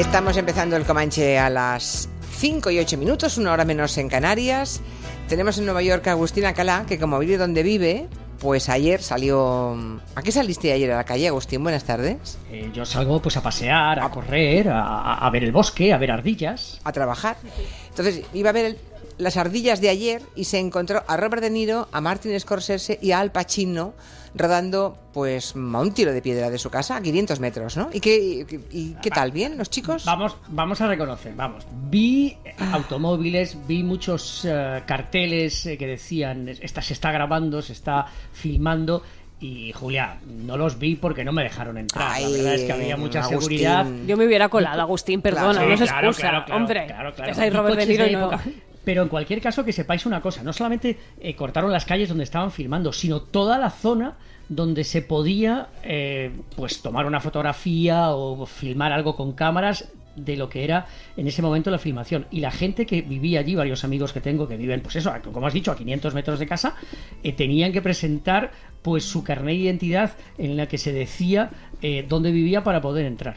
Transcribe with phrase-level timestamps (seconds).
[0.00, 4.80] Estamos empezando el Comanche a las 5 y 8 minutos, una hora menos en Canarias.
[5.28, 8.08] Tenemos en Nueva York a Agustina Calá, que como vive donde vive,
[8.40, 9.76] pues ayer salió...
[10.14, 11.62] ¿A qué saliste ayer a la calle, Agustín?
[11.62, 12.38] Buenas tardes.
[12.50, 16.10] Eh, yo salgo pues a pasear, a correr, a, a ver el bosque, a ver
[16.10, 16.80] ardillas.
[16.84, 17.36] A trabajar.
[17.90, 18.78] Entonces iba a ver el-
[19.20, 23.12] las ardillas de ayer y se encontró a Robert De Niro, a Martin Scorsese y
[23.12, 23.94] a Al Pacino
[24.34, 27.90] rodando pues a un tiro de piedra de su casa a 500 metros, ¿no?
[27.92, 29.32] ¿Y qué, y, y qué tal?
[29.32, 30.04] ¿Bien los chicos?
[30.04, 31.66] Vamos, vamos a reconocer, vamos.
[31.90, 32.36] Vi
[32.72, 39.02] automóviles, vi muchos eh, carteles eh, que decían, esta se está grabando, se está filmando.
[39.42, 42.06] Y Julia, no los vi porque no me dejaron entrar.
[42.12, 43.40] Ay, la verdad es que había mucha Agustín.
[43.40, 43.86] seguridad.
[44.06, 46.28] Yo me hubiera colado, Agustín, perdona, Claro, no Sí, claro, excusa.
[46.28, 47.32] claro, claro, Hombre, claro, claro.
[47.32, 48.30] es ahí Vi Robert De Niro y de no...
[48.84, 52.24] Pero en cualquier caso que sepáis una cosa, no solamente eh, cortaron las calles donde
[52.24, 54.16] estaban filmando, sino toda la zona
[54.48, 60.48] donde se podía eh, pues tomar una fotografía o filmar algo con cámaras de lo
[60.48, 64.12] que era en ese momento la filmación y la gente que vivía allí, varios amigos
[64.12, 66.74] que tengo que viven, pues eso, como has dicho, a 500 metros de casa,
[67.22, 68.50] eh, tenían que presentar
[68.82, 71.50] pues su carnet de identidad en la que se decía
[72.08, 73.36] dónde vivía para poder entrar.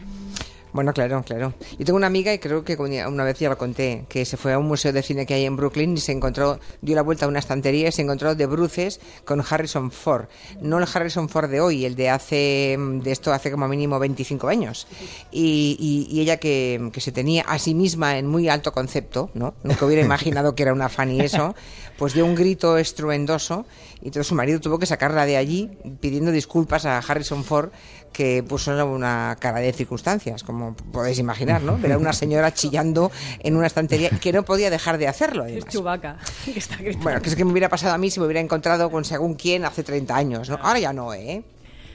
[0.73, 1.53] Bueno, claro, claro.
[1.77, 4.53] Yo tengo una amiga y creo que una vez ya lo conté, que se fue
[4.53, 7.25] a un museo de cine que hay en Brooklyn y se encontró, dio la vuelta
[7.25, 10.25] a una estantería y se encontró de bruces con Harrison Ford.
[10.61, 14.47] No el Harrison Ford de hoy, el de hace, de esto hace como mínimo 25
[14.47, 14.87] años.
[15.31, 19.29] Y, y- y ella que, que se tenía a sí misma en muy alto concepto,
[19.35, 19.53] ¿no?
[19.63, 21.55] Nunca hubiera imaginado que era una fan y eso,
[21.97, 23.65] pues dio un grito estruendoso
[24.03, 27.69] y entonces su marido tuvo que sacarla de allí pidiendo disculpas a Harrison Ford
[28.11, 31.77] que puso una cara de circunstancias, como podéis imaginar, ¿no?
[31.77, 35.53] Ver a una señora chillando en una estantería que no podía dejar de hacerlo, Es
[35.53, 35.73] además.
[35.73, 37.01] Chubaca, que está gritando.
[37.01, 39.35] Bueno, que es que me hubiera pasado a mí si me hubiera encontrado con según
[39.35, 40.59] quién hace 30 años, ¿no?
[40.61, 41.41] Ahora ya no, ¿eh?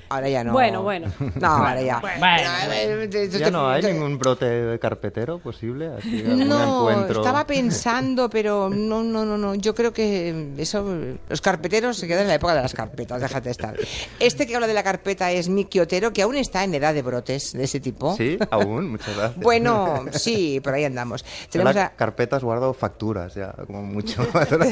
[0.09, 0.53] Ahora ya no.
[0.53, 1.09] Bueno, bueno.
[1.41, 2.01] No, ahora ya.
[2.01, 7.21] Bueno, Ya no hay ningún brote carpetero posible, así No, encuentro.
[7.21, 9.55] estaba pensando, pero no, no, no, no.
[9.55, 10.85] Yo creo que eso,
[11.29, 13.77] los carpeteros se quedan en la época de las carpetas, déjate estar.
[14.19, 17.03] Este que habla de la carpeta es Miki Otero, que aún está en edad de
[17.03, 18.17] brotes de ese tipo.
[18.17, 19.43] Sí, aún, muchas gracias.
[19.43, 21.23] Bueno, sí, por ahí andamos.
[21.23, 24.27] En Tenemos las a, carpetas guardo facturas ya, como mucho.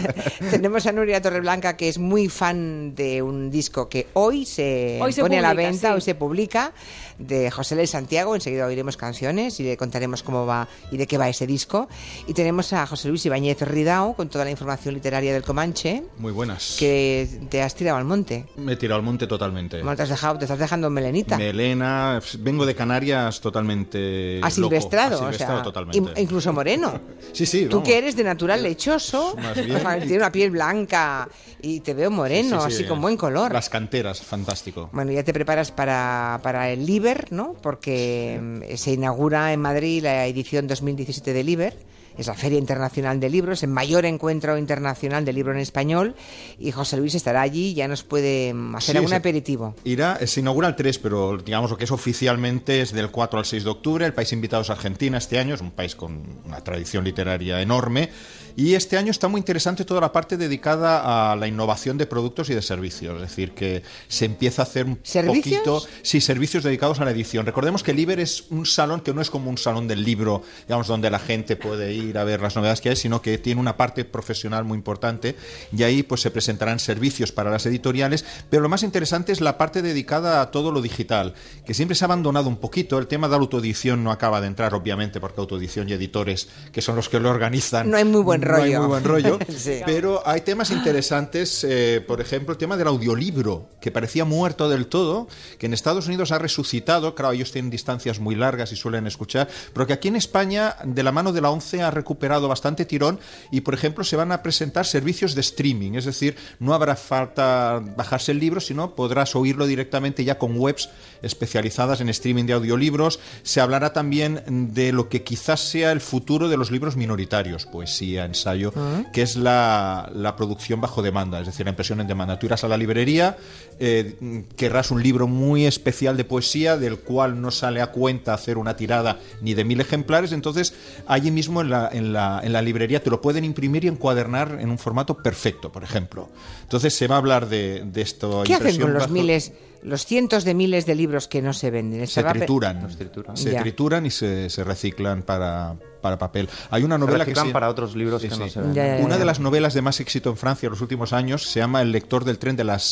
[0.51, 5.13] tenemos a Nuria Torreblanca, que es muy fan de un disco que hoy se, Hoy
[5.13, 5.95] se pone a la publica, venta, sí.
[5.95, 6.73] hoy se publica,
[7.19, 8.35] de José Luis Santiago.
[8.35, 11.89] Enseguida oiremos canciones y le contaremos cómo va y de qué va ese disco.
[12.27, 16.33] Y tenemos a José Luis Ibáñez Ridao con toda la información literaria del Comanche, Muy
[16.33, 16.77] buenas.
[16.79, 18.47] que te has tirado al monte.
[18.57, 19.81] Me he tirado al monte totalmente.
[19.81, 20.39] ¿Cómo te has dejado?
[20.39, 21.37] Te estás dejando melenita.
[21.39, 24.41] Melena, vengo de Canarias totalmente.
[24.43, 25.99] Asilvestrado, loco, o asilvestrado sea, totalmente.
[25.99, 27.01] in- incluso moreno.
[27.33, 27.67] Sí, sí.
[27.67, 27.89] Tú vamos.
[27.89, 29.77] que eres de natural lechoso, Más bien.
[29.77, 31.29] o sea, tiene una piel blanca
[31.61, 32.83] y te veo moreno, Sí, sí, sí.
[32.83, 33.53] así con buen color.
[33.53, 34.89] Las canteras, fantástico.
[34.93, 37.55] Bueno, ya te preparas para, para el Liber, ¿no?
[37.63, 41.75] Porque mm, se inaugura en Madrid la edición 2017 del Liber.
[42.19, 46.15] Es la Feria Internacional de Libros, el mayor encuentro internacional de libro en español.
[46.59, 49.75] Y José Luis estará allí ya nos puede mm, hacer Sí, algún aperitivo.
[49.85, 53.45] Irá, se inaugura el 3, pero digamos lo que es oficialmente es del 4 al
[53.45, 54.07] 6 de octubre.
[54.07, 58.11] El país invitado es Argentina este año, es un país con una tradición literaria enorme.
[58.57, 62.49] Y este año está muy interesante toda la parte dedicada a la innovación de productos
[62.49, 63.15] y de servicios.
[63.17, 65.61] Es decir, que se empieza a hacer un ¿Servicios?
[65.61, 65.83] poquito.
[66.03, 67.45] Sí, servicios dedicados a la edición.
[67.45, 70.43] Recordemos que el Iber es un salón que no es como un salón del libro,
[70.67, 73.61] digamos, donde la gente puede ir a ver las novedades que hay, sino que tiene
[73.61, 75.37] una parte profesional muy importante
[75.77, 79.59] y ahí pues se presentarán servicios para las editoriales, pero lo más interesante es la
[79.59, 81.35] parte dedicada a todo lo digital,
[81.67, 82.99] que siempre se ha abandonado un poquito.
[82.99, 86.81] El tema de la autoedición no acaba de entrar, obviamente, porque autoedición y editores, que
[86.81, 88.79] son los que lo organizan, No hay muy buen no hay rollo.
[88.81, 89.39] muy buen rollo.
[89.57, 89.81] Sí.
[89.85, 94.87] Pero hay temas interesantes, eh, por ejemplo, el tema del audiolibro, que parecía muerto del
[94.87, 99.07] todo, que en Estados Unidos ha resucitado, claro, ellos tienen distancias muy largas y suelen
[99.07, 102.85] escuchar, pero que aquí en España, de la mano de la ONCE, ha recuperado bastante
[102.85, 103.19] tirón
[103.51, 107.83] y, por ejemplo, se van a presentar servicios de streaming, es decir, no habrá falta
[107.97, 110.91] bajarse el libro, sino podrás oírlo directamente ya con webs
[111.23, 113.21] especializadas en streaming de audiolibros.
[113.43, 114.43] Se hablará también
[114.75, 118.73] de lo que quizás sea el futuro de los libros minoritarios, poesía, ensayo,
[119.13, 122.39] que es la, la producción bajo demanda, es decir, la impresión en demanda.
[122.39, 123.37] Tú irás a la librería,
[123.79, 128.59] eh, querrás un libro muy especial de poesía, del cual no sale a cuenta hacer
[128.59, 130.75] una tirada ni de mil ejemplares, entonces
[131.07, 134.59] allí mismo en la, en la, en la librería te lo pueden imprimir y encuadernar
[134.61, 136.29] en un formato perfecto, por ejemplo.
[136.63, 138.43] Entonces se va a hablar de, de esto.
[138.45, 139.53] ¿Qué hacen con los bajo- miles
[139.83, 142.09] los cientos de miles de libros que no se venden.
[142.09, 142.83] Se trituran.
[142.83, 143.37] Los trituran.
[143.37, 143.63] Se Ya.
[143.63, 146.49] trituran y se, se reciclan para, para papel.
[146.71, 148.41] Hay una novela que reciclan se- para otros libros Sí, que sí.
[148.41, 148.75] no se ven.
[148.75, 151.45] Ya, ya, Una de las novelas de más éxito en Francia en los últimos años
[151.47, 152.83] se llama El lector del tren de las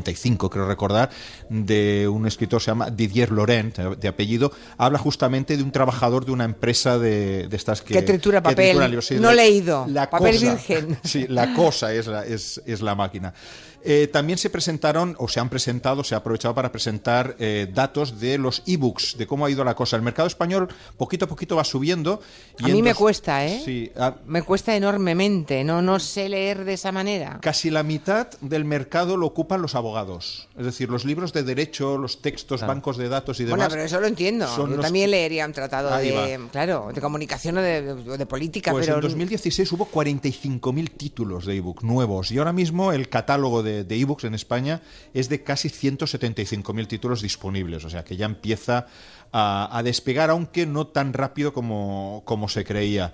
[0.00, 1.10] 6.45, creo recordar,
[1.48, 4.52] de un escritor, se llama Didier Laurent, de apellido.
[4.78, 7.94] Habla justamente de un trabajador de una empresa de, de estas que...
[7.94, 9.02] Que tritura papel.
[9.02, 9.86] Sí, No la- leído.
[9.88, 10.50] La Papel cosa.
[10.52, 10.98] virgen.
[11.04, 13.34] Sí, la cosa es la, es, es la máquina.
[13.84, 18.20] Eh, también se presentaron, o se han presentado, se ha aprovechado para presentar eh, datos
[18.20, 19.96] de los ebooks, de cómo ha ido la cosa.
[19.96, 22.20] El mercado español poquito a poquito va subiendo.
[22.58, 23.60] y A mí me cuesta, ¿eh?
[23.64, 27.38] Sí, a- Me cuesta enormemente, no, no sé leer de esa manera.
[27.42, 30.48] Casi la mitad del mercado lo ocupan los abogados.
[30.56, 33.56] Es decir, los libros de derecho, los textos, bancos de datos y demás.
[33.58, 34.46] Bueno, pero eso lo entiendo.
[34.56, 36.48] Yo los también leería un tratado Ahí de, va.
[36.50, 41.46] claro, de comunicación o de, de- de política, Pues pero en 2016 hubo 45.000 títulos
[41.46, 44.80] de ebook nuevos y ahora mismo el catálogo de, de ebooks en España
[45.14, 48.86] es de casi 175.000 títulos disponibles, o sea que ya empieza
[49.32, 53.12] a, a despegar, aunque no tan rápido como, como se creía.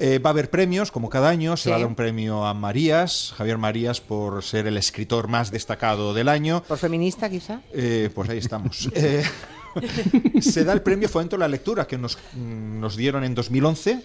[0.00, 1.70] Eh, va a haber premios, como cada año, se Sí.
[1.70, 6.14] va a dar un premio a Marías, Javier Marías, por ser el escritor más destacado
[6.14, 6.62] del año.
[6.68, 7.60] por feminista quizá.
[7.72, 8.88] Eh, pues ahí estamos.
[8.98, 9.22] Eh,
[10.40, 14.00] se da el premio Fomento a la Lectura que nos, nos dieron en 2011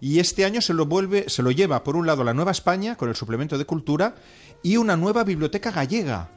[0.00, 2.96] y este año se lo vuelve, se lo lleva por un lado la Nueva España
[2.96, 4.16] con el suplemento de cultura
[4.64, 6.30] y una nueva biblioteca gallega.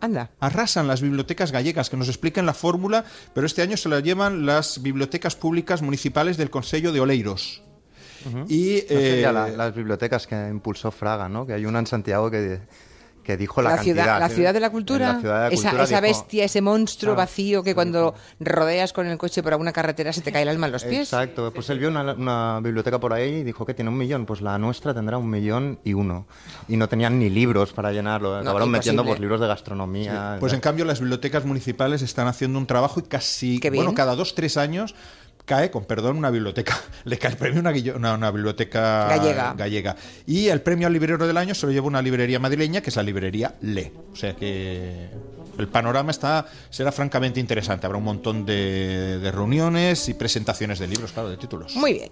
[0.00, 0.30] Anda.
[0.40, 4.44] Arrasan las bibliotecas gallegas que nos explican la fórmula, pero este año se la llevan
[4.44, 7.62] las bibliotecas públicas municipales del Consejo de Oleiros.
[8.48, 11.46] Y No sería eh, la- las bibliotecas que impulsó Fraga, ¿no?
[11.46, 12.58] Que hay una en Santiago que,
[13.26, 14.20] que dijo la, La ciudad, cantidad.
[14.20, 16.60] la ciudad de la cultura, la ciudad de la esa, cultura esa dijo- bestia, ese
[16.62, 20.42] monstruo Claro, vacío que cuando rodeas con el coche por alguna carretera se te cae
[20.42, 21.12] el alma en los pies.
[21.12, 24.26] Exacto, pues él vio una, una biblioteca por ahí y dijo que tiene un millón,
[24.26, 26.26] pues la nuestra tendrá un millón y uno.
[26.68, 30.36] Y no tenían ni libros para llenarlo, acabaron metiendo pues, libros de gastronomía.
[30.38, 33.82] Pues en cambio las bibliotecas municipales están haciendo un trabajo y casi, Qué bien.
[33.84, 34.94] bueno, cada dos, tres años
[35.46, 36.78] cae, con perdón, una biblioteca.
[37.04, 39.54] Le cae el premio a una, una, una biblioteca Gallega.
[39.54, 39.96] gallega.
[40.26, 42.96] Y el premio al librero del año se lo lleva una librería madrileña, que es
[42.96, 43.92] la librería Le.
[44.12, 45.08] O sea que
[45.58, 47.86] el panorama está será francamente interesante.
[47.86, 51.74] Habrá un montón de, de reuniones y presentaciones de libros, claro, de títulos.
[51.76, 52.10] Muy bien.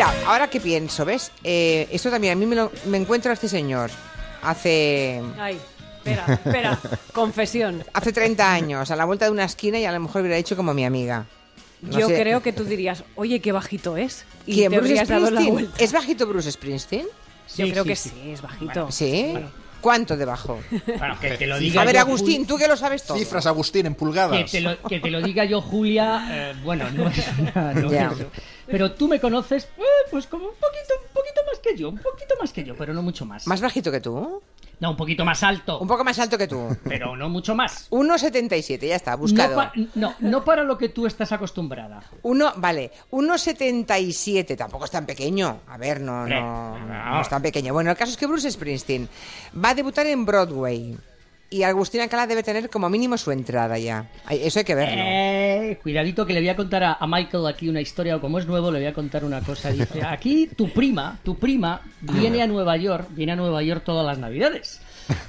[0.00, 1.30] Mira, ahora que pienso, ¿ves?
[1.44, 3.90] Eh, esto también, a mí me, lo- me encuentro a este señor
[4.42, 5.58] hace, Ay,
[5.98, 6.78] espera, espera.
[7.12, 7.84] Confesión.
[7.92, 10.56] hace 30 años, a la vuelta de una esquina y a lo mejor hubiera hecho
[10.56, 11.26] como mi amiga.
[11.82, 12.18] No Yo sé.
[12.18, 14.24] creo que tú dirías, oye, qué bajito es.
[14.46, 14.70] Y ¿Quién?
[14.70, 15.52] te ¿Bruce habrías dado la Springsteen?
[15.52, 15.84] vuelta.
[15.84, 17.06] ¿Es bajito Bruce Springsteen?
[17.58, 18.08] Yo creo sí, que sí.
[18.22, 18.90] sí, es bajito.
[18.90, 19.34] ¿Sí?
[19.80, 20.60] ¿Cuánto debajo?
[20.86, 23.16] Bueno, que te lo diga A ver, yo, Agustín, tú que lo sabes todo.
[23.16, 24.50] Cifras, Agustín, en Que pulgadas.
[24.50, 27.90] te, lo, que te lo diga yo, Julia, eh, bueno, no es nada, no
[28.66, 31.98] Pero tú me conoces, eh, pues como un poquito, un poquito más que yo, un
[31.98, 33.46] poquito más que yo, pero no mucho más.
[33.46, 34.42] ¿Más bajito que tú?
[34.80, 36.74] No, un poquito más alto, Un poco más alto que tú.
[36.84, 37.86] pero no mucho más.
[37.90, 39.54] 1,77, ya está, No, buscado.
[39.56, 42.02] pa- no, no para lo que tú estás acostumbrada.
[42.22, 45.60] Uno, vale, 1,77, tampoco es tan pequeño.
[45.68, 46.88] A ver, no, no, no.
[46.88, 47.72] no es tan pequeño.
[47.72, 49.08] Bueno, el caso es que Bruce Springsteen
[49.62, 50.96] va a debutar en Broadway.
[51.52, 54.08] Y Agustín Alcalá debe tener como mínimo su entrada ya.
[54.30, 55.02] Eso hay que verlo.
[55.04, 58.38] Eh, cuidadito que le voy a contar a, a Michael aquí una historia, o como
[58.38, 59.70] es nuevo, le voy a contar una cosa.
[59.70, 64.04] Dice, aquí tu prima, tu prima, viene a Nueva York, viene a Nueva York todas
[64.06, 64.80] las navidades,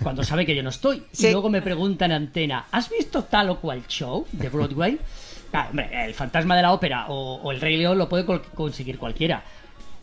[0.02, 1.04] cuando sabe que yo no estoy.
[1.12, 1.28] Sí.
[1.28, 5.00] Y luego me pregunta en antena, ¿has visto tal o cual show de Broadway?
[5.52, 8.98] Claro, hombre, el fantasma de la ópera o, o el Rey León lo puede conseguir
[8.98, 9.44] cualquiera.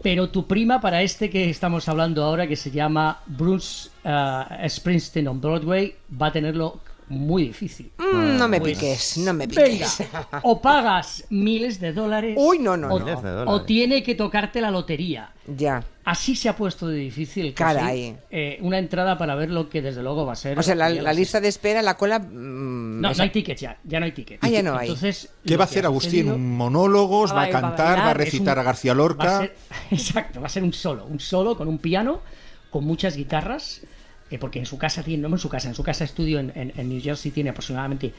[0.00, 5.26] Pero tu prima para este que estamos hablando ahora, que se llama Bruce eh, Springsteen
[5.26, 7.91] on Broadway, va a tenerlo muy difícil.
[7.99, 10.03] Mm, no me Pues, piques, no me Venga, piques.
[10.43, 12.35] o pagas miles de dólares.
[12.38, 13.50] Uy, no, no, o, no.
[13.50, 15.33] O tiene que tocarte la lotería.
[15.47, 15.83] ya.
[16.05, 17.53] Así se ha puesto de difícil.
[17.53, 18.17] Caray.
[18.31, 20.59] eh, una entrada para ver lo que desde luego va a ser.
[20.59, 22.19] O sea, la, lista de espera, la cola...
[22.19, 23.77] mm, No, esa- no hay tickets ya.
[23.85, 24.41] Ya no hay tickets.
[24.43, 24.88] Ah, ya no hay.
[24.88, 26.57] Entonces, ¿Qué va a hacer ha Agustín?
[26.57, 27.31] ¿Monólogos?
[27.33, 27.87] ¿Va a Va a cantar?
[27.88, 29.37] bailar, ¿Va a recitar un- a García Va Lorca?
[29.37, 29.57] a ser-
[29.91, 32.23] exacto, va a ser un solo, un solo con un piano,
[32.71, 33.83] con muchas guitarras,
[34.30, 36.52] eh, porque en su casa tiene, no en su casa, en su casa estudio en,
[36.54, 38.12] en- en New Jersey tiene aproximadamente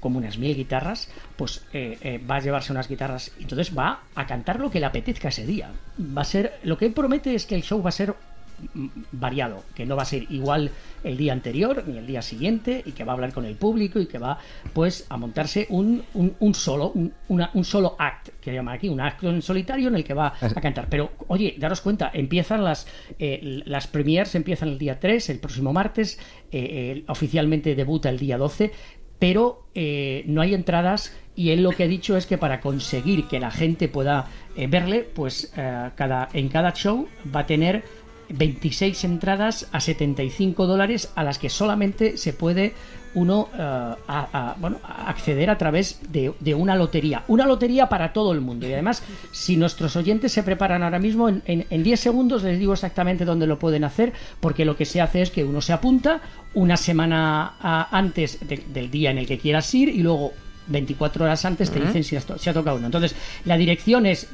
[0.00, 4.04] como unas mil guitarras, pues eh, eh, va a llevarse unas guitarras y entonces va
[4.14, 5.70] a cantar lo que le apetezca ese día.
[6.16, 8.14] Va a ser, lo que él promete es que el show va a ser
[9.12, 10.70] variado, que no va a ser igual
[11.04, 13.98] el día anterior ni el día siguiente y que va a hablar con el público
[14.00, 14.38] y que va
[14.72, 18.88] pues a montarse un, un, un solo, un, una- un solo act, que llama aquí,
[18.88, 20.86] un acto en solitario en el que va a cantar.
[20.88, 22.86] Pero oye, daros cuenta, empiezan las,
[23.18, 26.18] eh, las premiers, empiezan el día 3, el próximo martes,
[26.52, 28.70] eh, eh, oficialmente debuta el día 12.
[29.18, 33.28] pero eh, no hay entradas y él lo que ha dicho es que para conseguir
[33.28, 34.26] que la gente pueda
[34.68, 37.84] verle, pues cada, en cada show va a tener
[38.30, 42.74] 26 entradas a 75 dólares a las que solamente se puede
[43.14, 47.24] uno eh, a- a- bueno, a acceder a través de, de una lotería.
[47.28, 48.66] Una lotería para todo el mundo.
[48.66, 49.02] Y además,
[49.32, 53.26] si nuestros oyentes se preparan ahora mismo, en, en- en 10 segundos les digo exactamente
[53.26, 56.22] dónde lo pueden hacer, porque lo que se hace es que uno se apunta
[56.54, 57.56] una semana
[57.90, 60.32] antes de- del día en el que quieras ir y luego
[60.68, 62.86] 24 horas antes te dicen si, has to- si ha tocado uno.
[62.86, 63.14] Entonces,
[63.44, 64.28] la dirección es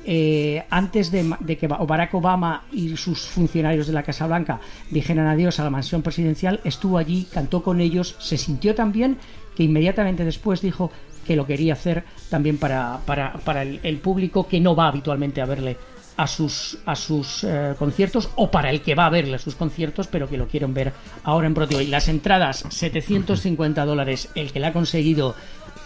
[0.05, 4.59] eh, antes de, que Ba- Barack Obama y sus funcionarios de la Casa Blanca
[4.91, 9.17] dijeran adiós a la mansión presidencial, estuvo allí, cantó con ellos, se sintió tan bien
[9.55, 10.91] que inmediatamente después dijo
[11.25, 15.41] que lo quería hacer también para, para, para el, el público que no va habitualmente
[15.41, 15.77] a verle
[16.17, 19.55] a sus, a sus eh, conciertos o para el que va a verle a sus
[19.55, 20.93] conciertos pero que lo quieren ver
[21.23, 21.87] ahora en Broadway.
[21.87, 25.35] Las entradas 750 dólares el que la ha conseguido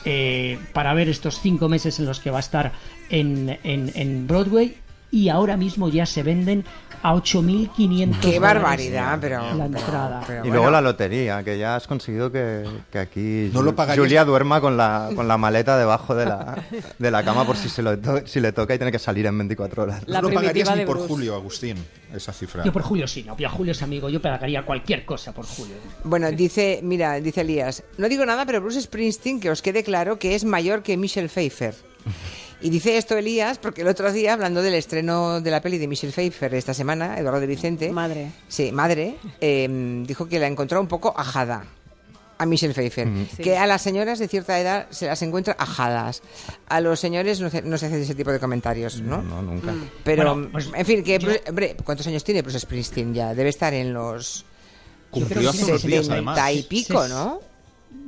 [0.05, 2.71] eh, para ver estos cinco meses en los que va a estar
[3.09, 4.77] en, Broadway
[5.11, 6.65] y ahora mismo ya se venden
[7.01, 9.39] a 8.500 Qué barbaridad, pero.
[9.55, 10.23] la pero- entrada.
[10.27, 10.55] pero Y bueno.
[10.55, 13.73] luego la lotería, que ya has conseguido que, que aquí No lo.
[13.73, 16.63] Julia duerma con la, con la maleta debajo de la,
[16.97, 19.25] de la cama por si, se lo to- si le toca y tiene que salir
[19.25, 20.03] en 24 horas.
[20.07, 21.07] La no lo pagarías ni por Bruce.
[21.13, 21.77] Julio, Agustín,
[22.13, 22.63] esa cifra.
[22.63, 25.75] Yo por Julio sí, no, yo Julio es amigo, yo pagaría cualquier cosa por Julio.
[26.03, 30.19] Bueno, dice, mira, dice Elías, no digo nada, pero Bruce Springsteen, que os quede claro
[30.19, 31.75] que es mayor que Michelle Pfeiffer.
[32.61, 35.87] Y dice esto Elías porque el otro día, hablando del estreno de la peli de
[35.87, 38.31] Michelle Pfeiffer esta semana, Eduardo de Vicente, Madre.
[38.47, 41.65] sí, madre, eh, dijo que la encontró un poco ajada
[42.37, 43.07] a Michelle Pfeiffer.
[43.35, 43.43] Sí.
[43.43, 46.21] Que a las señoras de cierta edad se las encuentra ajadas.
[46.69, 49.21] A los señores no se, no se hace ese tipo de comentarios, ¿no?
[49.21, 49.73] No, nunca.
[50.05, 53.33] Pero, Bueno, pues en fin, que yo- hombre, ¿cuántos años tiene Bruce Springsteen ya?
[53.35, 54.45] Debe estar en los
[55.11, 56.37] Cumplió hace unos días, además.
[56.37, 57.41] 70 y pico, ¿no?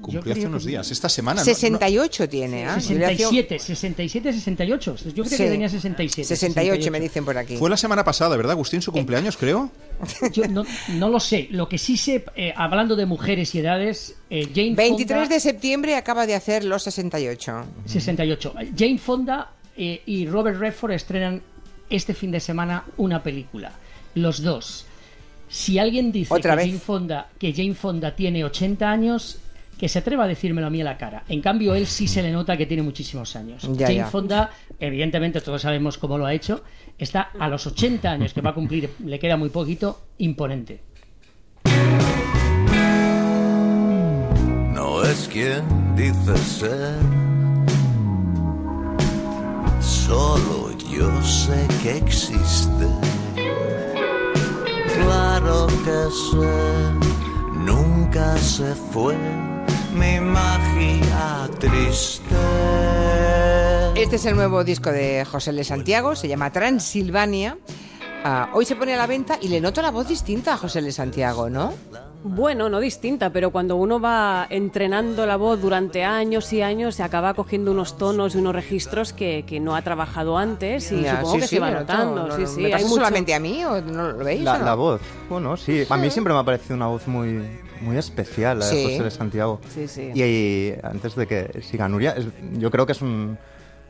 [0.02, 0.90] Cumplió hace unos días.
[0.92, 1.42] Esta semana.
[1.42, 1.46] ¿no?
[1.46, 2.80] 68 tiene, ¿ah?
[2.80, 4.96] Yo le hacía- 67, 67, 68.
[5.06, 5.38] Yo creo Sí.
[5.38, 6.28] que tenía 67.
[6.28, 7.58] 68 me dicen por aquí.
[7.58, 8.82] Fue la semana pasada, ¿verdad, Agustín?
[8.82, 9.72] Su cumpleaños, creo.
[10.34, 10.66] Yo no,
[10.96, 11.48] no lo sé.
[11.52, 15.40] Lo que sí sé, eh, hablando de mujeres y edades, eh, Jane 23 Fonda, de
[15.40, 17.66] septiembre acaba de hacer los 68.
[17.86, 18.54] 68.
[18.78, 21.42] Jane Fonda eh, y Robert Redford estrenan
[21.90, 23.72] este fin de semana una película.
[24.16, 24.86] Los dos.
[25.50, 26.66] Si alguien dice Otra que vez.
[26.68, 29.38] Jane, Fonda, que Jane Fonda tiene 80 años,
[29.78, 31.24] que se atreva a decírmelo a mí a la cara.
[31.28, 33.68] En cambio, él sí se le nota que tiene muchísimos años.
[33.74, 34.06] Ya, Jane ya.
[34.08, 36.64] Fonda, evidentemente todos sabemos cómo lo ha hecho,
[36.98, 40.92] está a los 80 años, que va a cumplir, le queda muy poquito, imponente.
[44.82, 45.64] no es quien
[45.96, 46.96] dice ser.
[49.80, 52.88] Solo yo sé que existe.
[54.96, 56.54] Claro que sé,
[57.66, 59.16] nunca se fue
[59.94, 62.36] mi magia triste.
[63.96, 65.64] Este es el nuevo disco de José L.
[65.64, 67.58] Santiago, se llama Transilvania.
[68.24, 70.80] Ah, hoy se pone a la venta y le noto la voz distinta a José
[70.80, 70.92] L.
[70.92, 71.74] Santiago, ¿no?
[72.24, 77.02] Bueno, no distinta, pero cuando uno va entrenando la voz durante años y años, se
[77.04, 81.16] acaba cogiendo unos tonos y unos registros que, que no ha trabajado antes y Ya,
[81.18, 82.28] supongo sí, que sí, se va notando.
[82.28, 84.42] no, sí, sí, ¿Me hay pasa mucho- solamente a mí o no lo veis?
[84.44, 84.66] La, o no?
[84.66, 85.84] la voz, bueno, sí.
[85.90, 87.40] A mí siempre me ha parecido una voz muy,
[87.82, 88.84] muy especial, de Sí.
[88.84, 89.60] José de Santiago.
[89.70, 90.12] Sí, sí.
[90.14, 93.38] Y, y antes de que siga Nuria, es- yo creo que es un,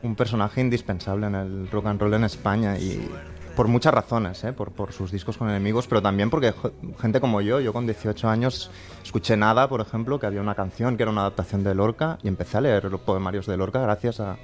[0.02, 3.08] un personaje indispensable en el rock and roll en España y
[3.54, 4.52] por muchas razones, ¿eh?
[4.54, 6.54] por, por sus discos con enemigos, pero también porque
[7.00, 8.70] gente como yo, yo con 18 años
[9.04, 12.28] escuché Nada, por ejemplo, que había una canción que era una adaptación de Lorca y
[12.28, 14.38] empecé a leer los poemarios de Lorca gracias a,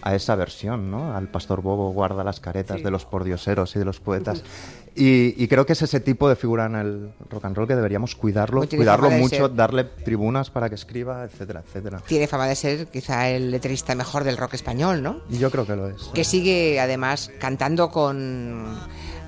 [0.00, 1.14] a esa versión, ¿no?
[1.16, 4.44] Al pastor Bobo guarda las caretas de los pordioseros y de los poetas.
[4.94, 7.74] Y, y creo que es ese tipo de figura en el rock and roll que
[7.74, 12.02] deberíamos cuidarlo, Pues cuidarlo de mucho, ser- darle tribunas para que escriba, etcétera, etcétera.
[12.06, 15.20] Tiene fama de ser quizá el letrista mejor del rock español, ¿no?
[15.30, 16.10] Y yo creo que lo es.
[16.12, 18.66] Que sigue además cantando con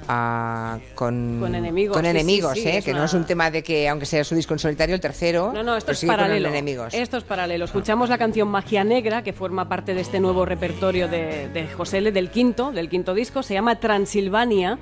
[0.06, 2.82] a- con, Con enemigos, con sí, sí, enemigos, sí, ¿eh?
[2.84, 5.50] que no es un tema de que, aunque sea su disco en solitario, el tercero,
[5.50, 6.48] No, no, esto pero es paralelo.
[6.50, 6.92] enemigos.
[6.92, 7.64] Esto es paralelo.
[7.64, 11.98] Escuchamos la canción Magia Negra, que forma parte de este nuevo repertorio de, de José
[11.98, 12.12] L.
[12.12, 13.42] del quinto, del quinto disco.
[13.42, 14.78] Se llama Transilvania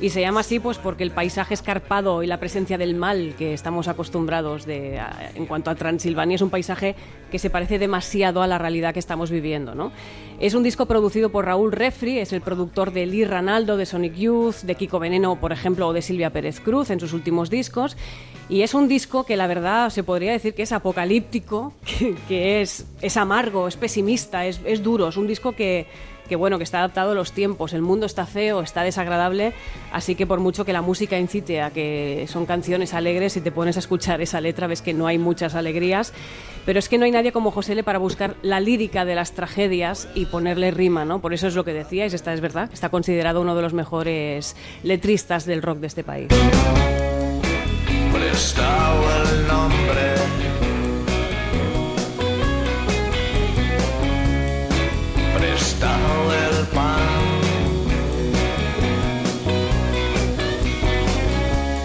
[0.00, 3.54] y se llama así pues porque el paisaje escarpado y la presencia del mal que
[3.54, 5.00] estamos acostumbrados de,
[5.34, 6.94] en cuanto a Transilvania es un paisaje
[7.30, 9.92] que se parece demasiado a la realidad que estamos viviendo, ¿no?
[10.40, 14.14] Es un disco producido por Raúl Refri, es el productor de Lee Ranaldo, de Sonic
[14.14, 17.96] Youth, de Kiko Veneno, por ejemplo, o de Silvia Pérez Cruz en sus últimos discos.
[18.48, 22.60] Y es un disco que la verdad se podría decir que es apocalíptico, que, que
[22.60, 25.08] es, es amargo, es pesimista, es, es duro.
[25.08, 25.86] Es un disco que,
[26.32, 27.74] que, bueno, que está adaptado a los tiempos.
[27.74, 29.52] El mundo está feo, está desagradable,
[29.92, 33.52] así que por mucho que la música incite a que son canciones alegres, si te
[33.52, 36.14] pones a escuchar esa letra ves que no hay muchas alegrías.
[36.64, 39.32] Pero es que no hay nadie como José L para buscar la lírica de las
[39.32, 41.20] tragedias y ponerle rima, ¿no?
[41.20, 44.56] Por eso es lo que decíais, esta es verdad, está considerado uno de los mejores
[44.82, 46.28] letristas del rock de este país.
[55.82, 57.00] El pan.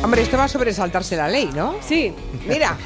[0.03, 1.75] Hombre, esto va sobre saltarse la ley, ¿no?
[1.81, 2.13] Sí,
[2.47, 2.77] Mira,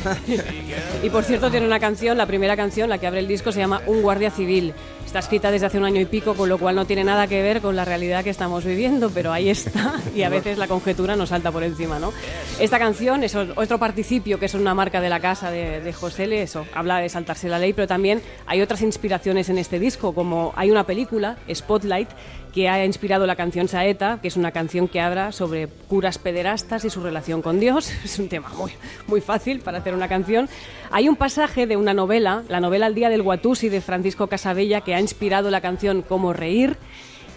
[1.04, 3.60] Y por cierto tiene una canción, la primera canción, la que abre el disco, se
[3.60, 4.74] llama Un guardia civil.
[5.12, 7.42] Está escrita desde hace un año y pico, con lo cual no tiene nada que
[7.42, 11.18] ver con la realidad que estamos viviendo, pero ahí está y a veces la conjetura
[11.18, 12.14] nos salta por encima, ¿no?
[12.62, 16.24] Esta canción es otro participio que es una marca de la casa de, de José
[16.24, 20.14] L, eso, habla de saltarse la ley, pero también hay otras inspiraciones en este disco,
[20.14, 22.08] como hay una película, Spotlight,
[22.54, 26.86] que ha inspirado la canción Saeta, que es una canción que habla sobre curas pederastas
[26.86, 27.92] y su relación con Dios.
[28.04, 28.72] Es un tema muy,
[29.08, 30.50] muy fácil para hacer una canción.
[30.92, 34.82] Hay un pasaje de una novela, la novela El día del Guatusi de Francisco Casabella,
[34.82, 36.78] que ha inspirado la canción Como reír.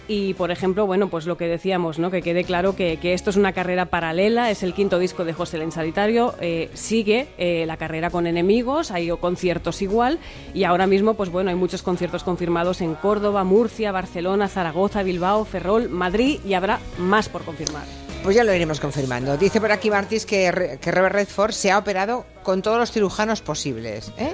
[0.07, 2.11] Y, por ejemplo, bueno, pues lo que decíamos, ¿no?
[2.11, 5.57] Que quede claro que, esto es una carrera paralela, es el quinto disco de José
[5.61, 10.19] en Solitario, eh, sigue eh, la carrera con enemigos, hay conciertos igual,
[10.53, 15.45] y ahora mismo, pues bueno, hay muchos conciertos confirmados en Córdoba, Murcia, Barcelona, Zaragoza, Bilbao,
[15.45, 17.85] Ferrol, Madrid, y habrá más por confirmar.
[18.23, 19.37] pues ya lo iremos confirmando.
[19.37, 23.41] Dice por aquí Martis que, que Robert Redford se ha operado con todos los cirujanos
[23.41, 24.11] posibles.
[24.17, 24.33] ¿eh?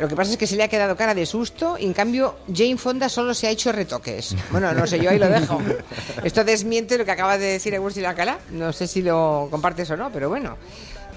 [0.00, 2.36] Lo que pasa es que se le ha quedado cara de susto y en cambio
[2.52, 4.34] Jane Fonda solo se ha hecho retoques.
[4.50, 5.60] Bueno, no sé, yo ahí lo dejo.
[6.24, 8.38] Esto desmiente lo que acaba de decir Agustín Alcalá.
[8.50, 10.56] No sé si lo compartes o no, pero bueno.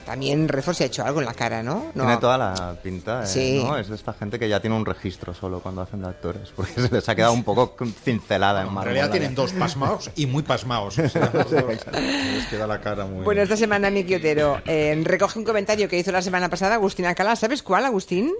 [0.05, 1.91] También Redford se ha hecho algo en la cara, ¿no?
[1.95, 2.03] no.
[2.03, 3.61] Tiene toda la pinta, eh, Sí.
[3.63, 3.77] ¿no?
[3.77, 6.73] Es de esta gente que ya tiene un registro solo cuando hacen de actores, porque
[6.73, 8.83] se les ha quedado un poco cincelada en En mármol.
[8.93, 10.97] realidad la- tienen dos pasmaos y muy pasmaos.
[11.03, 11.63] O sea, los dos.
[11.67, 13.23] les queda la cara muy.
[13.23, 17.05] Bueno, esta semana Miki Otero eh, recoge un comentario que hizo la semana pasada Agustín
[17.05, 17.35] Alcalá.
[17.35, 18.31] ¿Sabes cuál, Agustín?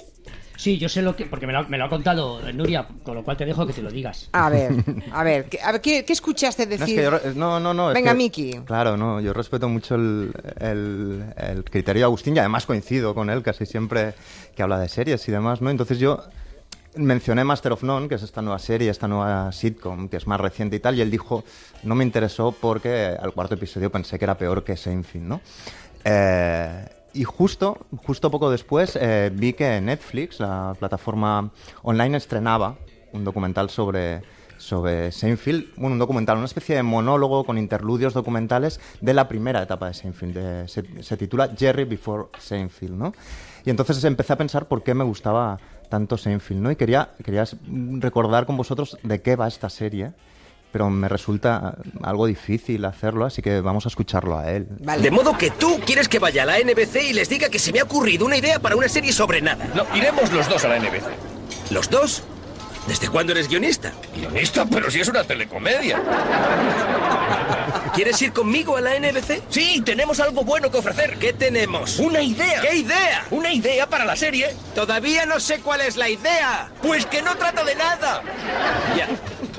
[0.55, 1.25] Sí, yo sé lo que.
[1.25, 3.81] Porque me lo, me lo ha contado Nuria, con lo cual te dejo que te
[3.81, 4.29] lo digas.
[4.33, 4.71] A ver,
[5.11, 6.95] a ver, ¿qué, a ver, ¿qué, qué escuchaste No, es decir?
[6.97, 7.89] que yo re- no, no, no.
[7.89, 8.51] es Venga, que- Miki.
[8.65, 13.29] Claro, no, yo respeto mucho el, el- el criterio de Agustín y además coincido con
[13.29, 14.13] él casi siempre
[14.55, 15.69] que habla de series y demás, ¿no?
[15.69, 16.21] Entonces yo
[16.95, 20.39] mencioné Master of None, que es esta nueva serie, esta nueva sitcom, que es más
[20.39, 21.43] reciente y tal, y él dijo,
[21.81, 25.41] no me interesó porque al cuarto episodio pensé que era peor que Seinfeld, ¿no?
[26.05, 31.51] Eh, y justo, justo poco después eh, vi que Netflix, la plataforma
[31.83, 32.75] online, estrenaba
[33.11, 34.21] un documental sobre,
[34.57, 39.61] sobre Seinfeld, bueno, un documental, una especie de monólogo con interludios documentales de la primera
[39.61, 40.33] etapa de Seinfeld.
[40.33, 43.13] de- se, titula Jerry Before Seinfeld, ¿no?
[43.65, 46.71] Y entonces empecé a pensar por qué me gustaba tanto Seinfeld, ¿no?
[46.71, 47.45] Y quería, quería
[47.99, 50.13] recordar con vosotros de qué va esta serie,
[50.73, 54.67] pero me resulta algo difícil hacerlo, así que vamos a escucharlo a él.
[54.79, 55.03] Vale.
[55.03, 57.71] De modo que tú quieres que vaya a la NBC y les diga que se
[57.71, 59.67] me ha ocurrido una idea para una serie sobre nada.
[59.75, 61.69] No, iremos los dos a la NBC.
[61.69, 62.23] ¿Los dos?
[62.87, 63.93] ¿Desde cuándo eres guionista?
[64.15, 66.01] Guionista, pero si es una telecomedia.
[67.93, 69.43] ¿Quieres ir conmigo a la NBC?
[69.49, 71.17] Sí, tenemos algo bueno que ofrecer.
[71.19, 71.99] ¿Qué tenemos?
[71.99, 72.61] Una idea.
[72.61, 73.25] ¿Qué idea?
[73.31, 74.55] Una idea para la serie.
[74.73, 76.71] Todavía no sé cuál es la idea.
[76.81, 78.23] Pues que no trata de nada.
[78.97, 79.07] Ya.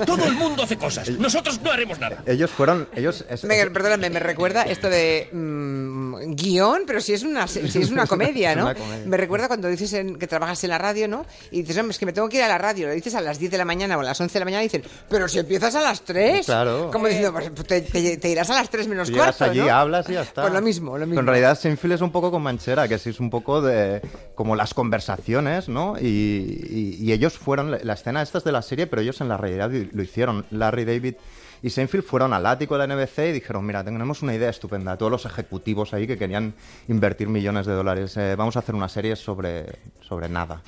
[0.05, 1.07] Todo el mundo hace cosas.
[1.11, 2.21] Nosotros no haremos nada.
[2.25, 3.23] Ellos fueron, ellos...
[3.29, 7.89] es- Venga, perdóname, me recuerda esto de mm, guion, pero si es una si es
[7.91, 8.63] una comedia, ¿no?
[8.65, 9.05] una comedia.
[9.05, 11.25] Me recuerda cuando dices en- que trabajas en la radio, ¿no?
[11.49, 12.87] Y dices, hombre, es que me tengo que ir a la radio.
[12.87, 14.63] Lo dices a las 10 de la mañana o a las 11 de la mañana
[14.63, 16.45] y dicen, pero si empiezas a las 3.
[16.45, 16.89] Claro.
[16.91, 19.69] Como diciendo, pues te, te- te irás a las 3 menos llegas cuarto, allí, ¿no?
[19.75, 20.41] hablas y ya está.
[20.41, 21.19] Pues lo mismo, lo mismo.
[21.19, 24.01] En realidad Seinfeld es un poco con Manchera, que sí es un poco de
[24.33, 25.95] como las conversaciones, ¿no?
[25.99, 29.27] Y, y- y ellos fueron, la escena esta es de la serie, pero ellos en
[29.29, 30.43] la realidad lo hicieron.
[30.49, 31.15] Larry David
[31.61, 34.97] y Seinfeld fueron al ático de la NBC y dijeron, mira, tenemos una idea estupenda.
[34.97, 36.55] Todos los ejecutivos ahí que querían
[36.87, 38.17] invertir millones de dólares.
[38.17, 39.65] eh, vamos a hacer una serie sobre,
[40.01, 40.61] sobre nada.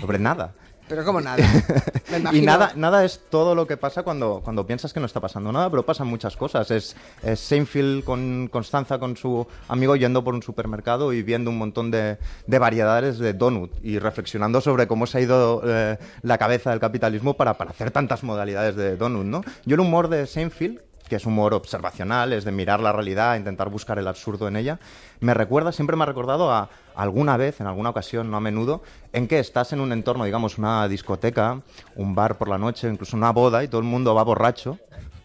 [0.00, 0.54] Sobre nada.
[0.88, 1.36] Pero como nada.
[2.10, 5.20] Me Y nada, nada es todo lo que pasa cuando, cuando piensas que no está
[5.20, 6.70] pasando nada, pero pasan muchas cosas.
[6.70, 11.58] Es, es Seinfeld con Constanza, con su amigo, yendo por un supermercado y viendo un
[11.58, 16.38] montón de, de variedades de donut y reflexionando sobre cómo se ha ido eh, la
[16.38, 19.42] cabeza del capitalismo para, para hacer tantas modalidades de donut, ¿no?
[19.64, 23.68] Yo el humor de Seinfeld que es humor observacional, es de mirar la realidad, intentar
[23.68, 24.78] buscar el absurdo en ella,
[25.20, 28.82] me recuerda, siempre me ha recordado a alguna vez, en alguna ocasión, no a menudo,
[29.12, 31.60] en que estás en un entorno, digamos, una discoteca,
[31.96, 34.78] un bar por la noche, incluso una boda, y todo el mundo va borracho,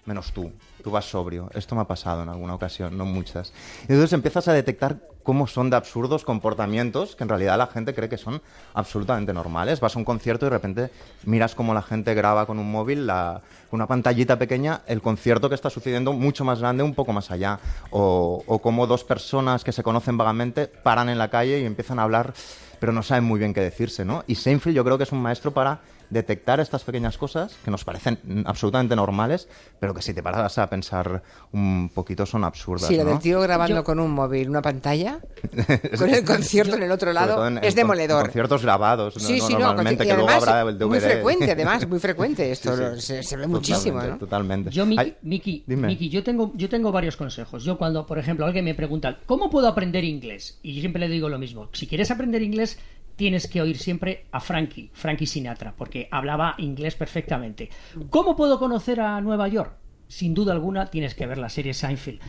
[0.06, 0.52] menos tú.
[0.84, 1.50] Tú vas sobrio.
[1.54, 3.52] Esto me ha pasado en alguna ocasión, no muchas.
[3.82, 4.98] Y entonces empiezas a detectar
[5.30, 8.42] cómo son de absurdos comportamientos que en realidad la gente cree que son
[8.74, 9.80] absolutamente normales.
[9.80, 10.90] Vas a un concierto y de repente
[11.24, 15.54] miras cómo la gente graba con un móvil, la, una pantallita pequeña, el concierto que
[15.54, 17.60] está sucediendo mucho más grande, un poco más allá.
[17.92, 22.00] O, o cómo dos personas que se conocen vagamente paran en la calle y empiezan
[22.00, 22.34] a hablar,
[22.80, 24.24] pero no saben muy bien qué decirse, ¿no?
[24.26, 27.84] Y Seinfeld yo creo que es un maestro para detectar estas pequeñas cosas que nos
[27.84, 29.48] parecen absolutamente normales,
[29.80, 32.88] pero que si te paras a pensar un poquito son absurdas.
[32.88, 33.10] Sí, lo ¿no?
[33.12, 35.20] del tío grabando Yo- con un móvil, una pantalla,
[35.98, 38.24] con el concierto en el otro lado, en- es demoledor.
[38.24, 39.22] conciertos grabados, ¿no?
[39.22, 40.88] Sí, No, sí, no, normalmente, y que luego habrá el DVD.
[40.88, 42.82] muy frecuente, además, muy frecuente esto, Sí, sí.
[42.84, 44.18] lo- se, se ve muchísimo, Totalmente, ¿no?
[44.20, 44.70] Totalmente.
[44.72, 45.64] Yo, Miki, Ay, Miki.
[45.68, 47.64] Miki, yo tengo, yo tengo varios consejos.
[47.64, 50.60] Yo cuando, por ejemplo, alguien me pregunta, ¿cómo puedo aprender inglés?
[50.64, 51.70] Y yo siempre le digo lo mismo.
[51.74, 52.80] Si quieres aprender inglés,
[53.20, 57.70] tienes que oír siempre a Frankie, Frankie Sinatra, porque hablaba inglés perfectamente.
[58.10, 59.74] ¿Cómo puedo conocer a Nueva York?
[60.10, 62.20] Sin duda alguna tienes que ver la serie Seinfeld.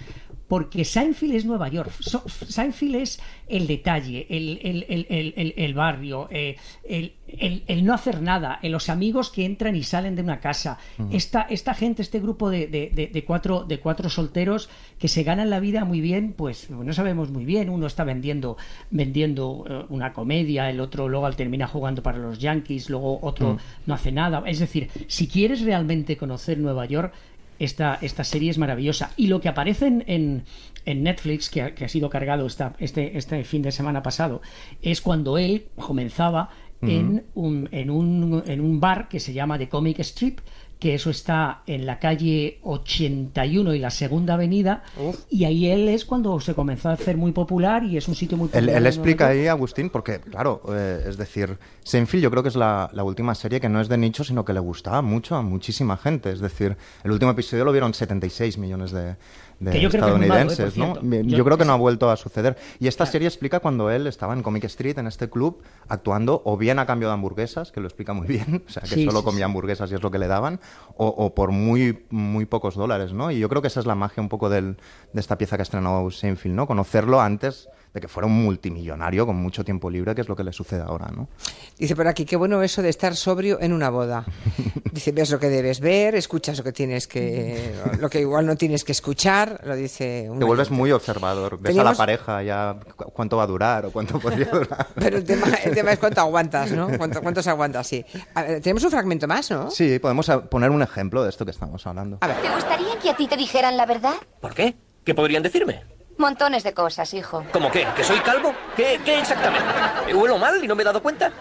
[0.47, 1.90] Porque Seinfeld es Nueva York.
[2.01, 6.57] Seinfeld es el detalle, el, el- el- el- barrio, eh,
[6.88, 10.40] el, el- el no hacer nada, eh, los amigos que entran y salen de una
[10.40, 10.77] casa.
[11.12, 15.23] esta, esta gente, este grupo de, de- de- de cuatro, de cuatro solteros que se
[15.23, 17.71] ganan la vida muy bien, pues no sabemos muy bien.
[17.71, 18.57] Uno está vendiendo,
[18.90, 23.95] vendiendo eh, una comedia, el otro luego termina jugando para los Yankees, luego otro no
[23.95, 24.43] hace nada.
[24.47, 27.14] Es decir, si quieres realmente conocer Nueva York,
[27.61, 29.12] esta, esta serie es maravillosa.
[29.16, 30.44] Y lo que aparece en, en,
[30.87, 34.40] en Netflix, que ha, que ha sido cargado esta, este, este fin de semana pasado,
[34.83, 36.51] es cuando él comenzaba
[36.83, 40.40] en, un, en, un, en un bar que se llama The Comic Strip,
[40.81, 44.83] que eso está en la calle 81 y la segunda avenida,
[45.29, 48.38] y ahí él es cuando se comenzó a hacer muy popular y es un sitio
[48.38, 48.77] muy popular.
[48.77, 52.90] él explica ahí, Agustín, porque, claro, eh, es decir, Seinfeld yo creo que es la,
[52.95, 55.99] la última serie que no es de nicho, sino que le gustaba mucho a muchísima
[55.99, 56.33] gente.
[56.33, 59.16] Es decir, el último episodio lo vieron 76 millones de,
[59.61, 61.23] de Que yo creo que es muy malo, eh, estadounidenses, ¿no?
[61.23, 62.57] Yo- Yo, creo que no ha vuelto a suceder.
[62.79, 66.57] Y esta serie explica cuando él estaba en Comic Street, en este club, actuando o
[66.57, 69.18] bien a cambio de hamburguesas, que lo explica muy bien, o sea, que Sí, solo
[69.20, 69.42] sí, comía sí.
[69.44, 70.61] hamburguesas y es lo que le daban,
[70.96, 73.31] o, o por muy, muy pocos dólares, ¿no?
[73.31, 74.79] Y yo creo que esa es la magia un poco del-
[75.12, 76.66] de esta pieza que ha estrenado Seinfeld, ¿no?
[76.66, 80.44] Conocerlo antes de que fuera un multimillonario con mucho tiempo libre, que es lo que
[80.44, 81.29] le sucede ahora, ¿no?
[81.76, 84.24] Dice por aquí, qué bueno eso de estar sobrio en una boda.
[84.92, 88.57] Dice, ves lo que debes ver, escuchas lo que tienes que, lo que igual no
[88.57, 90.79] tienes que escuchar, lo dice un Te vuelves oyente.
[90.81, 94.18] muy observador, ves a Teníamos- la pareja ya cu- cuánto va a durar o cuánto
[94.20, 94.87] podría durar.
[94.94, 96.88] Pero el tema, el tema es cuánto aguantas, ¿no?
[96.98, 98.05] ¿Cuánto, cuántos aguantas, sí.
[98.35, 99.70] A ver, tenemos un fragmento más, ¿no?
[99.70, 102.18] Sí, podemos a- poner un ejemplo de esto que estamos hablando.
[102.20, 104.14] A ver, ¿Te gustaría que a ti te dijeran la verdad?
[104.40, 104.76] ¿Por qué?
[105.05, 105.83] ¿Qué podrían decirme?
[106.20, 107.46] Montones de cosas, hijo.
[107.50, 107.87] ¿Cómo qué?
[107.96, 108.54] ¿Que soy calvo?
[108.76, 109.66] ¿Qué, qué exactamente?
[110.06, 111.33] ¿Eh, ¿Huelo mal y no me he dado cuenta?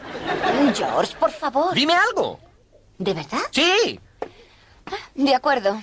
[0.73, 1.73] George, por favor.
[1.73, 2.39] ¡Dime algo!
[2.97, 3.41] ¿De verdad?
[3.51, 3.99] ¡Sí!
[5.15, 5.81] De acuerdo.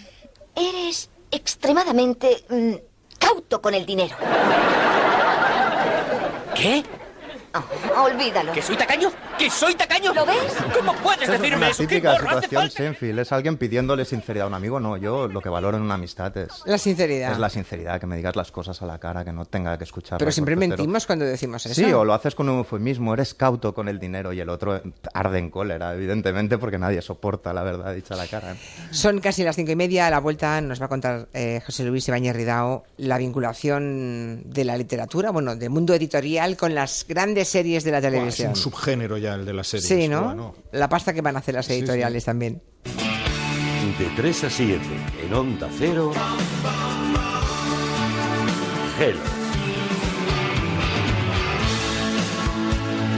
[0.54, 2.74] Eres extremadamente mm,
[3.18, 4.16] cauto con el dinero.
[6.54, 6.82] ¿Qué?
[7.96, 8.52] Oh, olvídalo.
[8.52, 9.10] ¿Que soy tacaño?
[9.38, 10.12] ¿Que soy tacaño?
[10.14, 10.54] ¿Lo ves?
[10.74, 12.70] ¿Cómo puedes Esa es decirme una típica situación?
[12.70, 13.18] Seinfeld.
[13.18, 14.80] Es alguien pidiéndole sinceridad a un amigo.
[14.80, 17.32] No, yo lo que valoro en una amistad es, la sinceridad.
[17.32, 19.84] es la sinceridad, que me digas las cosas a la cara, que no tenga que
[19.84, 20.18] escuchar.
[20.18, 21.74] Pero siempre mentimos cuando decimos eso.
[21.74, 24.80] Sí, o lo haces con un eufemismo, eres cauto con el dinero y el otro
[25.12, 28.52] arde en cólera, evidentemente, porque nadie soporta la verdad dicha a la cara.
[28.52, 28.56] ¿eh?
[28.90, 30.06] Son casi las cinco y media.
[30.06, 34.64] A la vuelta nos va a contar eh, José Luis Ibáñez Ridao la vinculación de
[34.64, 38.48] la literatura, bueno, del mundo editorial con las grandes series de la Buah, es televisión.
[38.50, 39.86] un subgénero ya el de la serie.
[39.86, 40.54] Sí, ¿no?
[40.72, 42.62] La pasta que van a hacer las editoriales también.
[42.84, 44.80] De 3 a 7
[45.26, 46.12] en Onda Cero.
[48.98, 49.20] Hello.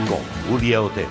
[0.07, 1.07] Con Julia Otero.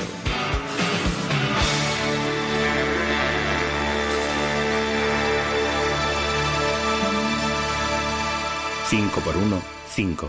[8.88, 10.28] Cinco por uno, 5.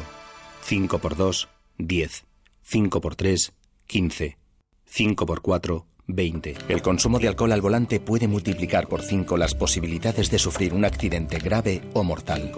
[0.63, 1.47] 5 por 2,
[1.77, 2.25] 10.
[2.71, 3.51] 5 por 3,
[3.87, 4.37] 15.
[4.85, 6.55] 5 por 4, 20.
[6.67, 10.85] El consumo de alcohol al volante puede multiplicar por 5 las posibilidades de sufrir un
[10.85, 12.51] accidente grave o mortal.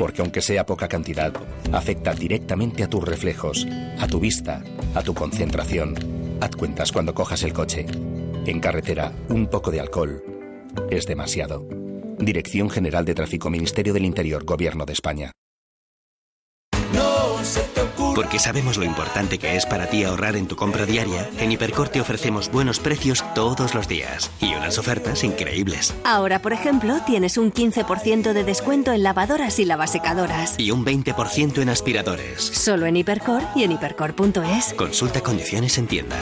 [0.00, 1.32] Porque aunque sea poca cantidad,
[1.70, 3.64] afecta directamente a tus reflejos,
[4.00, 4.64] a tu vista,
[4.96, 5.94] a tu concentración.
[6.40, 7.86] Haz cuentas cuando cojas el coche.
[8.44, 10.24] En carretera, un poco de alcohol
[10.90, 11.64] es demasiado.
[12.18, 15.30] Dirección General de Tráfico, Ministerio del Interior, Gobierno de España.
[18.14, 21.88] Porque sabemos lo importante que es para ti ahorrar en tu compra diaria, en Hipercor
[21.88, 25.94] te ofrecemos buenos precios todos los días y unas ofertas increíbles.
[26.04, 30.58] Ahora, por ejemplo, tienes un 15% de descuento en lavadoras y lavasecadoras.
[30.58, 32.42] Y un 20% en aspiradores.
[32.42, 34.74] Solo en Hipercor y en hipercor.es.
[34.74, 36.18] Consulta condiciones en tienda.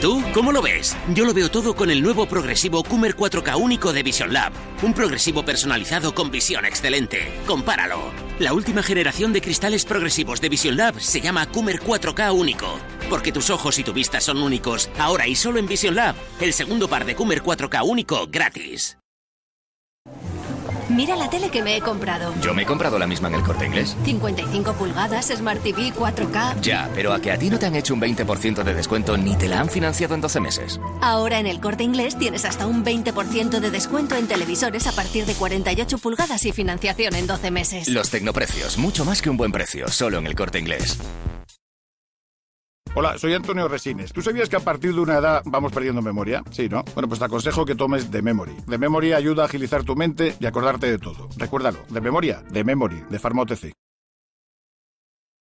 [0.00, 0.96] ¿Y tú cómo lo ves?
[1.12, 4.50] Yo lo veo todo con el nuevo progresivo Coomer 4K único de Vision Lab.
[4.80, 7.30] Un progresivo personalizado con visión excelente.
[7.46, 8.10] Compáralo.
[8.38, 12.78] La última generación de cristales progresivos de Vision Lab se llama Coomer 4K único.
[13.10, 16.14] Porque tus ojos y tu vista son únicos, ahora y solo en Vision Lab.
[16.40, 18.99] El segundo par de Coomer 4K único gratis.
[20.90, 22.34] Mira la tele que me he comprado.
[22.42, 23.96] Yo me he comprado la misma en el corte inglés.
[24.04, 26.60] 55 pulgadas, Smart TV, 4K.
[26.60, 29.36] Ya, pero a que a ti no te han hecho un 20% de descuento ni
[29.36, 30.80] te la han financiado en 12 meses.
[31.00, 35.26] Ahora en el corte inglés tienes hasta un 20% de descuento en televisores a partir
[35.26, 37.88] de 48 pulgadas y financiación en 12 meses.
[37.88, 40.98] Los tecnoprecios, mucho más que un buen precio, solo en el corte inglés.
[42.92, 44.12] Hola, soy Antonio Resines.
[44.12, 46.42] ¿Tú sabías que a partir de una edad vamos perdiendo memoria?
[46.50, 46.82] Sí, ¿no?
[46.92, 48.56] Bueno, pues te aconsejo que tomes The Memory.
[48.68, 51.28] The Memory ayuda a agilizar tu mente y acordarte de todo.
[51.36, 53.72] Recuérdalo, de memoria, de Memory, de Pharma OTC.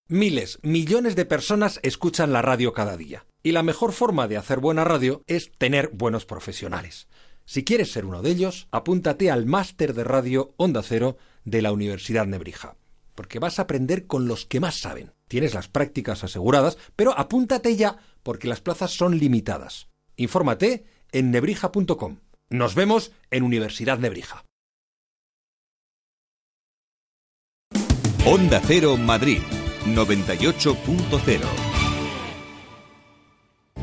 [0.08, 3.26] Miles, millones de personas escuchan la radio cada día.
[3.42, 7.08] Y la mejor forma de hacer buena radio es tener buenos profesionales.
[7.46, 11.72] Si quieres ser uno de ellos, apúntate al máster de radio Onda Cero de la
[11.72, 12.76] Universidad Nebrija.
[13.20, 15.12] Porque vas a aprender con los que más saben.
[15.28, 19.90] Tienes las prácticas aseguradas, pero apúntate ya porque las plazas son limitadas.
[20.16, 22.20] Infórmate en nebrija.com.
[22.50, 24.46] Nos vemos en Universidad Nebrija.
[28.26, 29.42] Onda Cero Madrid
[29.84, 31.69] 98.0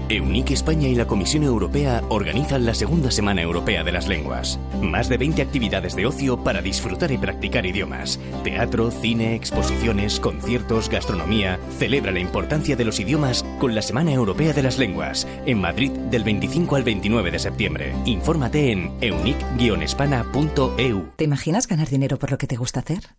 [0.09, 4.59] EUNIC España y la Comisión Europea organizan la Segunda Semana Europea de las Lenguas.
[4.81, 8.19] Más de 20 actividades de ocio para disfrutar y practicar idiomas.
[8.45, 11.59] Teatro, cine, exposiciones, conciertos, gastronomía.
[11.79, 15.91] Celebra la importancia de los idiomas con la Semana Europea de las Lenguas, en Madrid
[15.91, 17.95] del 25 al 29 de septiembre.
[18.05, 21.07] Infórmate en eunic-espana.eu.
[21.17, 23.17] ¿Te imaginas ganar dinero por lo que te gusta hacer?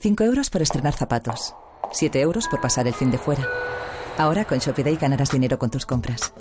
[0.00, 1.54] 5 euros por estrenar zapatos.
[1.92, 3.46] 7 euros por pasar el fin de fuera.
[4.18, 6.32] Ahora con Shopiday ganarás dinero con tus compras.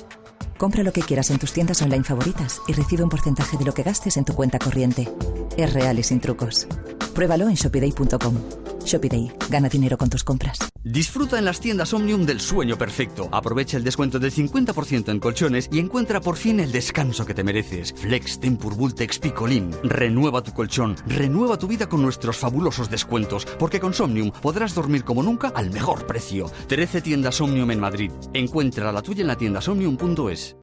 [0.58, 3.74] Compra lo que quieras en tus tiendas online favoritas y recibe un porcentaje de lo
[3.74, 5.10] que gastes en tu cuenta corriente.
[5.58, 6.68] Es real y sin trucos.
[7.14, 8.65] Pruébalo en shopiday.com.
[8.86, 10.60] Shopiday, gana dinero con tus compras.
[10.84, 13.28] Disfruta en las tiendas Omnium del sueño perfecto.
[13.32, 17.44] Aprovecha el descuento del 50% en colchones y encuentra por fin el descanso que te
[17.44, 17.94] mereces.
[17.98, 19.72] Flex Tempur Vultex Picolín.
[19.84, 25.04] Renueva tu colchón, renueva tu vida con nuestros fabulosos descuentos, porque con Somnium podrás dormir
[25.04, 26.52] como nunca al mejor precio.
[26.68, 28.12] 13 tiendas Omnium en Madrid.
[28.34, 30.56] Encuentra la tuya en la tienda somnium.es.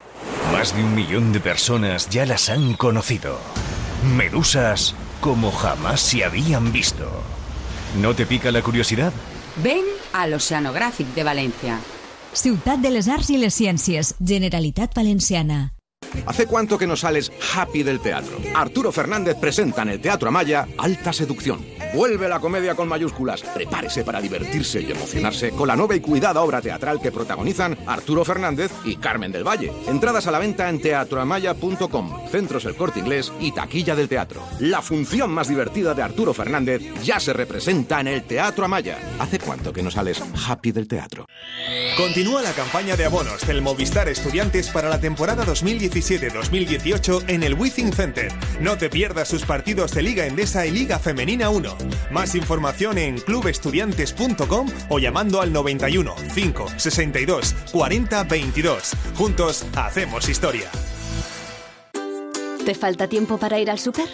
[0.52, 3.38] Más de un millón de personas ya las han conocido.
[4.16, 7.10] Medusas como jamás se habían visto.
[8.00, 9.12] ¿No te pica la curiosidad?
[9.62, 11.78] Ven al Oceanogràfic de Valencia.
[12.32, 15.74] Ciutat de les Arts y les Ciencias, Generalitat Valenciana.
[16.26, 18.38] ¿Hace cuánto que no sales happy del teatro?
[18.54, 21.60] Arturo Fernández presenta en el Teatro Amaya Alta Seducción.
[21.94, 23.42] Vuelve la comedia con mayúsculas.
[23.42, 28.24] Prepárese para divertirse y emocionarse con la nueva y cuidada obra teatral que protagonizan Arturo
[28.24, 29.72] Fernández y Carmen del Valle.
[29.86, 34.42] Entradas a la venta en teatroamaya.com, Centros El Corte Inglés y Taquilla del Teatro.
[34.60, 38.98] La función más divertida de Arturo Fernández ya se representa en el Teatro Amaya.
[39.18, 41.26] ¿Hace cuánto que no sales happy del teatro?
[41.96, 47.92] Continúa la campaña de abonos del Movistar Estudiantes para la temporada 2017-2018 en el Withing
[47.92, 48.32] Center.
[48.60, 51.76] No te pierdas sus partidos de Liga Endesa y Liga Femenina 1.
[52.10, 58.92] Más información en clubestudiantes.com o llamando al 91 5 62 40 22.
[59.14, 60.70] Juntos hacemos historia.
[62.64, 64.08] ¿Te falta tiempo para ir al súper?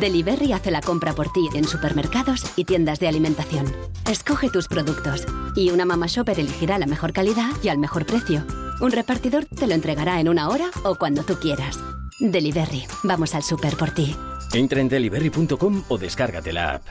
[0.00, 3.66] Delivery hace la compra por ti en supermercados y tiendas de alimentación.
[4.10, 8.44] Escoge tus productos y una mamá shopper elegirá la mejor calidad y al mejor precio.
[8.80, 11.78] Un repartidor te lo entregará en una hora o cuando tú quieras.
[12.18, 14.16] Delivery, vamos al súper por ti.
[14.54, 16.86] Entra en delivery.com o descárgate la app.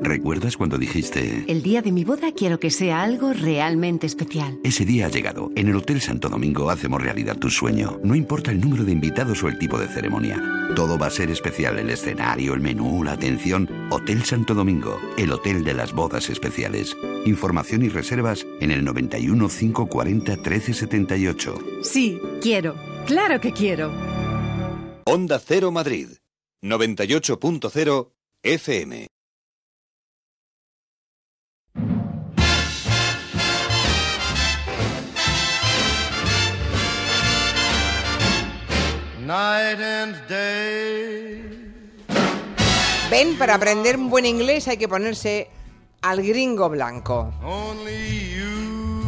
[0.00, 1.44] ¿Recuerdas cuando dijiste...
[1.48, 4.58] El día de mi boda quiero que sea algo realmente especial.
[4.62, 5.50] Ese día ha llegado.
[5.56, 7.98] En el Hotel Santo Domingo hacemos realidad tu sueño.
[8.04, 10.40] No importa el número de invitados o el tipo de ceremonia.
[10.76, 11.78] Todo va a ser especial.
[11.78, 13.68] El escenario, el menú, la atención.
[13.90, 16.96] Hotel Santo Domingo, el hotel de las bodas especiales.
[17.26, 21.58] Información y reservas en el 91 540 1378.
[21.82, 22.76] Sí, quiero.
[23.06, 23.90] Claro que quiero.
[25.04, 26.17] Onda Cero Madrid
[26.62, 28.10] 98.0
[28.42, 29.06] FM.
[39.28, 41.42] night and day.
[43.10, 45.50] Ven, para aprender un buen inglés hay que ponerse
[46.00, 47.34] al gringo blanco.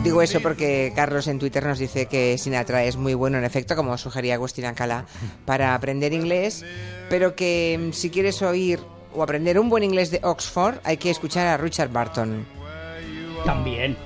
[0.03, 3.77] Digo eso porque Carlos en Twitter nos dice que Sinatra es muy bueno, en efecto,
[3.77, 5.05] como sugería Agustín Alcalá,
[5.45, 6.65] para aprender inglés,
[7.11, 8.81] pero que mm, si quieres oír
[9.15, 12.47] o aprender un buen inglés de Oxford hay que escuchar a Richard Barton.
[13.45, 13.97] También.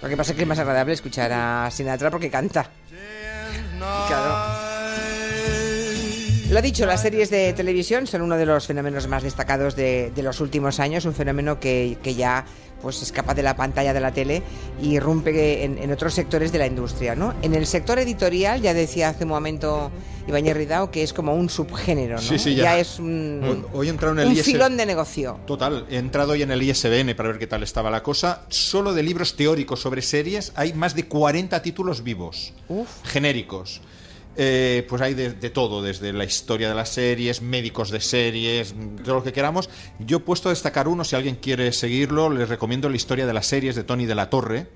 [0.00, 2.68] Lo que pasa es que es más agradable escuchar a Sinatra porque canta.
[4.08, 4.72] Claro.
[6.50, 10.22] Lo dicho, las series de televisión son uno de los fenómenos más destacados de, de
[10.22, 12.44] los últimos años, un fenómeno que, que ya
[12.82, 14.42] pues escapa de la pantalla de la tele
[14.82, 17.14] y irrumpe en, en otros sectores de la industria.
[17.14, 17.34] ¿no?
[17.42, 19.90] En el sector editorial, ya decía hace un momento
[20.26, 22.20] Ibáñez Ridao, que es como un subgénero, ¿no?
[22.22, 22.78] Sí, sí, ya.
[22.78, 24.44] es un, Hoy he entrado en el un ISB.
[24.44, 25.38] filón de negocio.
[25.46, 28.42] Total, he entrado hoy en el ISBN para ver qué tal estaba la cosa.
[28.48, 32.52] Solo de libros teóricos sobre series hay más de 40 títulos vivos,
[33.04, 33.80] genéricos.
[34.34, 38.74] Eh, pues hay de, de todo, desde la historia de las series, médicos de series,
[39.04, 39.68] todo lo que queramos.
[39.98, 43.34] Yo he puesto a destacar uno, si alguien quiere seguirlo, les recomiendo la historia de
[43.34, 44.68] las series de Tony de la Torre,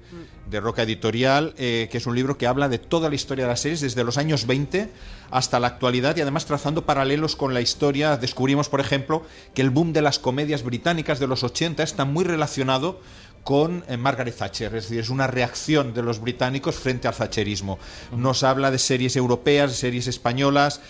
[0.50, 3.50] de Roca Editorial, eh, que es un libro que habla de toda la historia de
[3.50, 4.90] las series, desde los años 20
[5.30, 8.16] hasta la actualidad y además trazando paralelos con la historia.
[8.16, 12.24] Descubrimos, por ejemplo, que el boom de las comedias británicas de los 80 está muy
[12.24, 13.00] relacionado
[13.46, 17.78] con eh, Margaret Thatcher, es decir, es una reacción de los británicos frente al thatcherismo.
[18.10, 20.80] Nos habla de series europeas, de series españolas,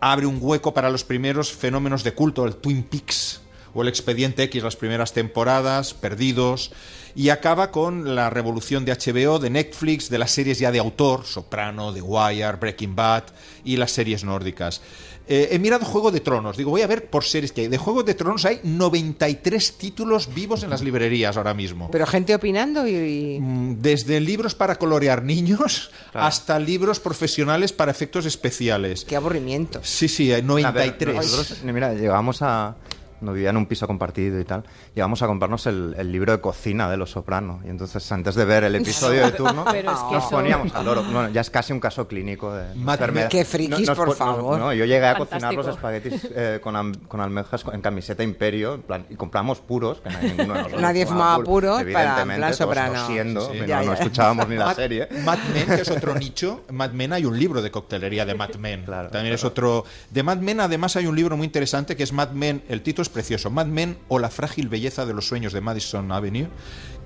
[0.00, 3.40] abre un hueco para los primeros fenómenos de culto, el Twin Peaks
[3.72, 6.72] o el Expediente X, las primeras temporadas, Perdidos,
[7.16, 11.24] y acaba con la revolución de HBO, de Netflix, de las series ya de autor,
[11.24, 13.24] Soprano, The Wire, Breaking Bad
[13.64, 14.82] y las series nórdicas.
[15.26, 17.68] Eh, he mirado Juego de Tronos, digo, voy a ver por series que hay.
[17.68, 21.90] De Juego de Tronos hay 93 títulos vivos en las librerías ahora mismo.
[21.90, 23.38] Pero gente opinando y...
[23.40, 29.04] Mm, Desde libros para colorear niños hasta libros profesionales para efectos especiales.
[29.04, 29.80] Qué aburrimiento.
[29.82, 31.16] Sí, sí, hay A ver, 93.
[31.16, 32.76] nosotros, mira, llegamos a.
[33.24, 34.64] No vivía en un piso compartido y tal.
[34.94, 37.60] Llegamos a comprarnos el, el libro de cocina de Los Soprano.
[37.64, 40.84] Y entonces, antes de ver el episodio de turno, Pero es que nos poníamos al
[40.84, 41.02] loro.
[41.02, 43.28] Bueno, ya es casi un caso clínico de enfermedad.
[43.28, 44.58] Qué frikis, por no, favor.
[44.58, 48.74] No, yo llegué a cocinar los espaguetis eh, con, am- con almejas en camiseta Imperio
[48.74, 50.00] en plan, y compramos puros.
[50.00, 51.88] Que nadie, ninguno de nosotros Nadie fumaba puros para- en
[52.30, 52.92] evidentemente, soprano.
[53.00, 53.52] tosiendo, Sí, sí.
[53.54, 53.92] pero Ya, no ya.
[53.94, 55.08] escuchábamos ni la Mad- serie.
[55.24, 56.62] Mad Men, que es otro nicho.
[56.70, 58.84] Mad Men hay un libro de coctelería de Mad Men.
[58.84, 59.84] También es otro.
[60.10, 62.62] De Mad Men, además, hay un libro muy interesante que es Mad Men.
[62.68, 66.12] El título es precioso: Mad Men o la frágil belleza de los sueños de Madison
[66.12, 66.48] Avenue,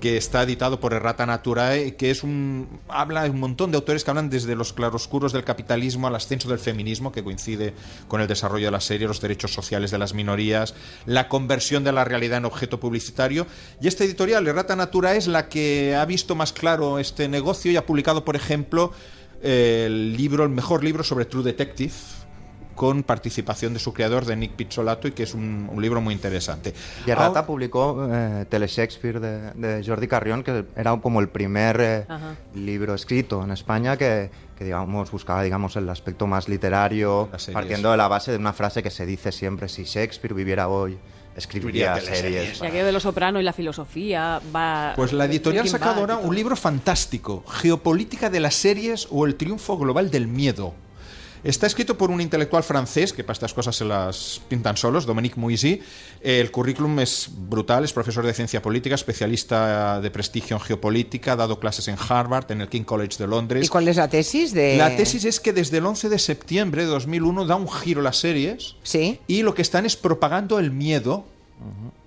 [0.01, 2.81] que está editado por Errata Naturae, que es un.
[2.89, 6.59] Habla un montón de autores que hablan desde los claroscuros del capitalismo al ascenso del
[6.59, 7.73] feminismo, que coincide
[8.09, 11.93] con el desarrollo de la serie, los derechos sociales de las minorías, la conversión de
[11.93, 13.47] la realidad en objeto publicitario.
[13.79, 17.77] Y esta editorial, Errata Natura, es la que ha visto más claro este negocio y
[17.77, 18.91] ha publicado, por ejemplo,
[19.41, 21.93] el libro, el mejor libro sobre True Detective
[22.79, 26.13] con participación de su creador, de Nick Pizzolato, y que es un, un libro muy
[26.13, 26.73] interesante.
[27.05, 31.27] Y Errata Ahora- publicó eh, Tele Shakespeare de, de Jordi Carrión, que era como el
[31.27, 32.05] primer eh,
[32.55, 37.97] libro escrito en España que, que, digamos buscaba digamos el aspecto más literario, partiendo de
[37.97, 40.97] la base de una frase que se dice siempre: si Shakespeare viviera hoy,
[41.35, 42.61] escribiría series.
[42.61, 44.93] Y aquello de lo soprano y la filosofía va.
[44.95, 49.77] Pues la editorial sacado ahora un libro fantástico, Geopolítica de las series o el triunfo
[49.77, 50.73] global del miedo.
[51.43, 55.39] Está escrito por un intelectual francés, que para estas cosas se las pintan solos, Dominique
[55.39, 55.81] Moisy.
[56.21, 61.35] El currículum es brutal, es profesor de ciencia política, especialista de prestigio en geopolítica, ha
[61.37, 63.65] dado clases en Harvard, en el King College de Londres.
[63.65, 64.77] ¿Y cuál es la tesis de...?
[64.77, 68.17] La tesis es que desde el 11 de septiembre de 2001 da un giro las
[68.17, 68.75] series.
[68.83, 69.19] Sí.
[69.27, 71.25] Y lo que están es propagando el miedo,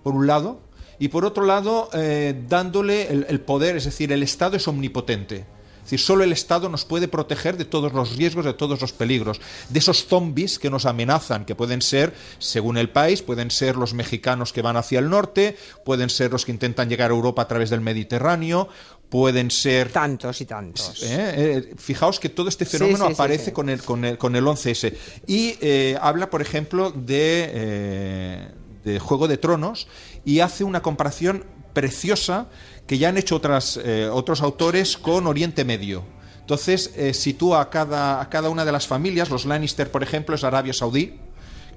[0.02, 0.60] por un lado,
[0.98, 5.46] y por otro lado, eh, dándole el, el poder, es decir, el Estado es omnipotente.
[5.82, 8.92] Es decir, solo el Estado nos puede proteger de todos los riesgos, de todos los
[8.92, 13.76] peligros, de esos zombies que nos amenazan, que pueden ser, según el país, pueden ser
[13.76, 17.42] los mexicanos que van hacia el norte, pueden ser los que intentan llegar a Europa
[17.42, 18.68] a través del Mediterráneo,
[19.08, 19.90] pueden ser...
[19.90, 21.02] Tantos y tantos.
[21.02, 21.34] ¿eh?
[21.36, 23.52] Eh, fijaos que todo este fenómeno sí, sí, aparece sí.
[23.52, 24.94] Con, el, con, el, con el 11S.
[25.26, 28.48] Y eh, habla, por ejemplo, de,
[28.84, 29.88] de Juego de Tronos
[30.24, 32.46] y hace una comparación preciosa
[32.86, 36.04] que ya han hecho otras, eh, otros autores con Oriente Medio.
[36.40, 40.34] Entonces, eh, sitúa a cada, a cada una de las familias, los Lannister, por ejemplo,
[40.34, 41.18] es Arabia Saudí,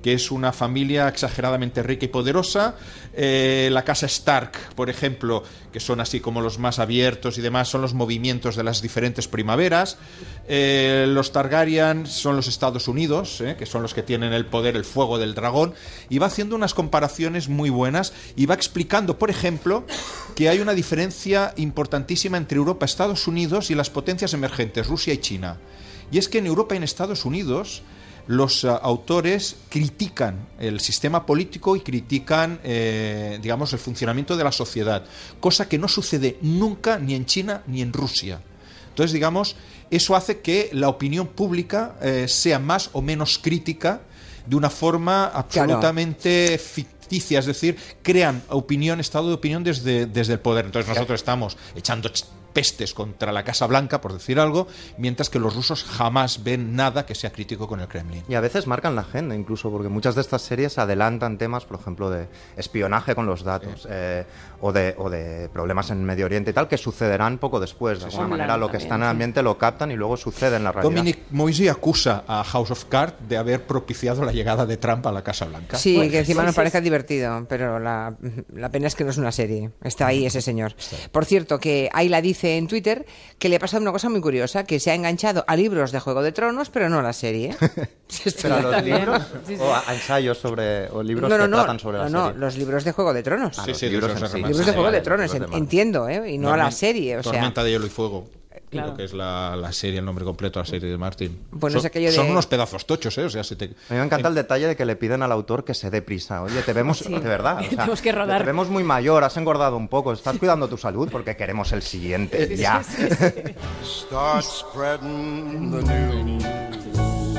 [0.05, 2.75] que es una familia exageradamente rica y poderosa.
[3.15, 7.69] Eh, la casa Stark, por ejemplo, que son así como los más abiertos y demás,
[7.69, 9.97] son los movimientos de las diferentes primaveras.
[10.47, 14.75] Eh, los Targaryen son los Estados Unidos, eh, que son los que tienen el poder,
[14.75, 15.73] el fuego del dragón.
[16.07, 19.87] Y va haciendo unas comparaciones muy buenas y va explicando, por ejemplo,
[20.35, 25.17] que hay una diferencia importantísima entre Europa, Estados Unidos y las potencias emergentes, Rusia y
[25.17, 25.57] China.
[26.11, 27.81] Y es que en Europa y en Estados Unidos
[28.27, 34.51] los eh, autores critican el sistema político y critican, eh, digamos, el funcionamiento de la
[34.51, 35.03] sociedad,
[35.39, 38.39] cosa que no sucede nunca ni en China ni en Rusia.
[38.89, 39.55] Entonces, digamos,
[39.91, 44.01] eso hace que la opinión pública eh, sea más o menos crítica
[44.45, 50.39] de una forma absolutamente ficticia, es decir, crean opinión, estado de opinión desde, desde el
[50.39, 50.65] poder.
[50.65, 52.25] Entonces nosotros estamos echando ch-
[52.55, 57.05] pestes contra la Casa Blanca, por decir algo, mientras que los rusos jamás ven nada
[57.05, 58.23] que sea crítico con el Kremlin.
[58.29, 61.79] Y a veces marcan la agenda, incluso, porque muchas de estas series adelantan temas, por
[61.79, 64.23] ejemplo, de espionaje con los datos eh,
[64.61, 67.99] o, de, o de problemas en Medio Oriente y tal, que sucederán poco después.
[67.99, 68.31] De Sí, alguna sí.
[68.31, 69.11] manera, lo que está en el sí.
[69.11, 70.95] ambiente lo captan y luego sucede en la realidad.
[70.95, 75.11] Dominic Moisey acusa a House of Cards de haber propiciado la llegada de Trump a
[75.11, 75.77] la Casa Blanca.
[75.77, 78.15] Sí, Bueno, que encima sí, nos sí, parezca divertido, pero la,
[78.53, 79.71] la pena es que no es una serie.
[79.83, 80.73] Está ahí ese señor.
[81.11, 83.05] Por cierto, que Ayla dice en Twitter
[83.39, 85.99] que le ha pasado una cosa muy curiosa, que se ha enganchado a libros de
[85.99, 87.55] Juego de Tronos, pero no a la serie.
[88.41, 89.61] Pero a los libros Sí, sí.
[89.61, 92.25] o a ensayos sobre o libros no, no, que no, tratan sobre no, la no,
[92.27, 92.39] serie.
[92.39, 93.57] los libros de Juego de Tronos.
[93.59, 96.31] Ah, Sí, sí, libros libros de Juego de Tronos, entiendo, ¿eh?
[96.31, 97.31] Y no a la serie, o sea...
[97.33, 98.27] Tormenta de hielo y fuego.
[98.75, 98.91] Claro.
[98.91, 101.37] Lo que es la, la serie, el nombre completo la serie de Martin.
[101.51, 103.23] Bueno, son, es de- son unos pedazos tochos, ¿eh?
[103.25, 103.65] O sea, si te...
[103.65, 106.01] A mí me encanta el detalle de que le piden al autor que se dé
[106.01, 106.41] prisa.
[106.43, 107.11] Oye, te vemos, Sí.
[107.13, 107.57] de verdad.
[107.57, 108.39] o sea, Tenemos que rodar.
[108.41, 111.81] Te vemos muy mayor, has engordado un poco, estás cuidando tu salud porque queremos el
[111.81, 112.55] siguiente.
[112.55, 112.81] ya.
[113.83, 116.45] Start spreading the news.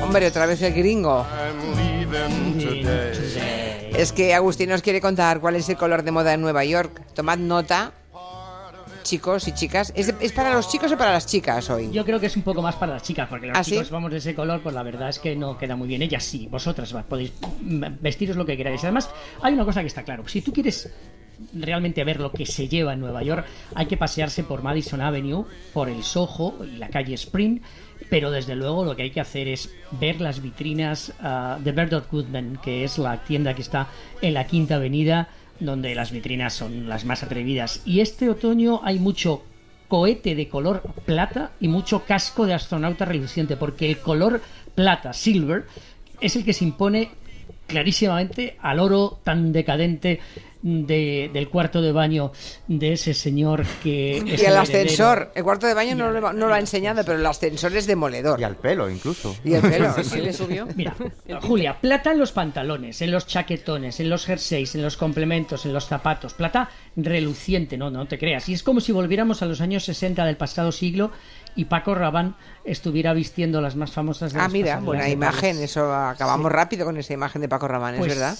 [0.01, 1.25] Hombre, otra vez el gringo.
[3.95, 7.01] Es que Agustín nos quiere contar cuál es el color de moda en Nueva York.
[7.13, 7.93] Tomad nota,
[9.07, 9.93] chicos y chicas.
[9.95, 11.89] ¿Es, para los chicos o para las chicas hoy?
[11.91, 13.71] Yo creo que es un poco más para las chicas, porque los ¿Ah, sí?
[13.71, 16.01] chicos vamos de ese color, pues la verdad es que no queda muy bien.
[16.01, 17.31] Ellas sí, vosotras va- podéis
[17.61, 18.83] vestiros lo que queráis.
[18.83, 19.09] Además,
[19.41, 20.27] hay una cosa que está claro.
[20.27, 20.91] Si tú quieres
[21.53, 23.45] realmente ver lo que se lleva en Nueva York,
[23.75, 27.59] hay que pasearse por Madison Avenue, por el Soho y la calle Spring.
[28.09, 32.05] Pero desde luego lo que hay que hacer es ver las vitrinas ah, de Bernard
[32.11, 33.87] Goodman, que es la tienda que está
[34.21, 35.29] en la Quinta Avenida,
[35.59, 37.81] donde las vitrinas son las más atrevidas.
[37.85, 39.43] Y este otoño hay mucho
[39.87, 44.41] cohete de color plata y mucho casco de astronauta reluciente, porque el color
[44.75, 45.65] plata, silver,
[46.19, 47.09] es el que se impone
[47.67, 50.19] clarísimamente al oro tan decadente
[50.61, 52.31] de- del cuarto de baño
[52.67, 54.17] de ese señor que...
[54.17, 54.59] es Y el heredero.
[54.61, 55.31] ascensor.
[55.35, 58.39] El cuarto de baño no lo, no lo ha enseñado, pero el ascensor es demoledor.
[58.39, 59.35] Y al pelo, incluso.
[59.43, 60.21] Y el pelo, Sí, sí.
[60.21, 60.67] le subió.
[60.75, 60.95] Mira,
[61.41, 65.73] Julia, plata en los pantalones, en los chaquetones, en los jerseys, en los complementos, en
[65.73, 66.33] los zapatos.
[66.33, 68.47] Plata reluciente, no, no te creas.
[68.49, 71.11] Y es como si volviéramos a los años 60 del pasado siglo
[71.55, 72.33] y Paco Rabanne
[72.65, 75.57] estuviera vistiendo las más famosas de Ah, mira, buena imagen.
[75.61, 78.37] Eso acabamos rápido con esa imagen de Paco Rabanne, Pues, es verdad.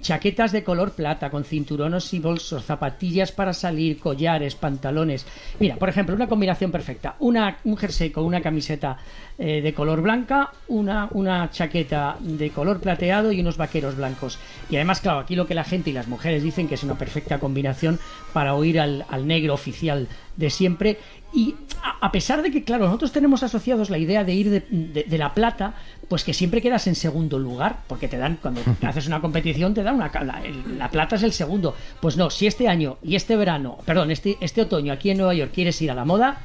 [0.00, 5.26] Chaquetas de color plata, con cinturones y bolsos, zapatillas para salir, collares, pantalones.
[5.58, 7.16] Mira, por ejemplo, una combinación perfecta.
[7.18, 8.98] Una, un jersey con una camiseta
[9.38, 14.38] eh, de color blanca, una, una chaqueta de color plateado y unos vaqueros blancos.
[14.68, 16.98] Y además, claro, aquí lo que la gente y las mujeres dicen que es una
[16.98, 17.98] perfecta combinación
[18.32, 20.98] para oír al, al negro oficial de siempre.
[21.36, 21.54] Y
[22.00, 25.18] a, pesar de que, claro, nosotros tenemos asociados la idea de ir de, de- de
[25.18, 25.74] la plata,
[26.08, 29.82] pues que siempre quedas en segundo lugar, porque te dan, cuando haces una competición, te
[29.82, 30.10] dan una.
[30.24, 31.76] La, el- la plata es el segundo.
[32.00, 35.34] Pues no, si este año y este verano, perdón, este, este otoño aquí en Nueva
[35.34, 36.40] York quieres ir a la moda,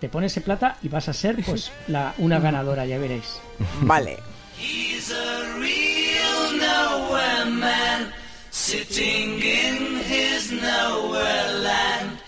[0.00, 3.38] te pones ese plata y vas a ser, pues, la, una ganadora, ya veréis.
[3.80, 4.18] Vale.
[4.58, 8.12] He's a real nowhere man,
[8.50, 12.18] sitting in his nowhere land,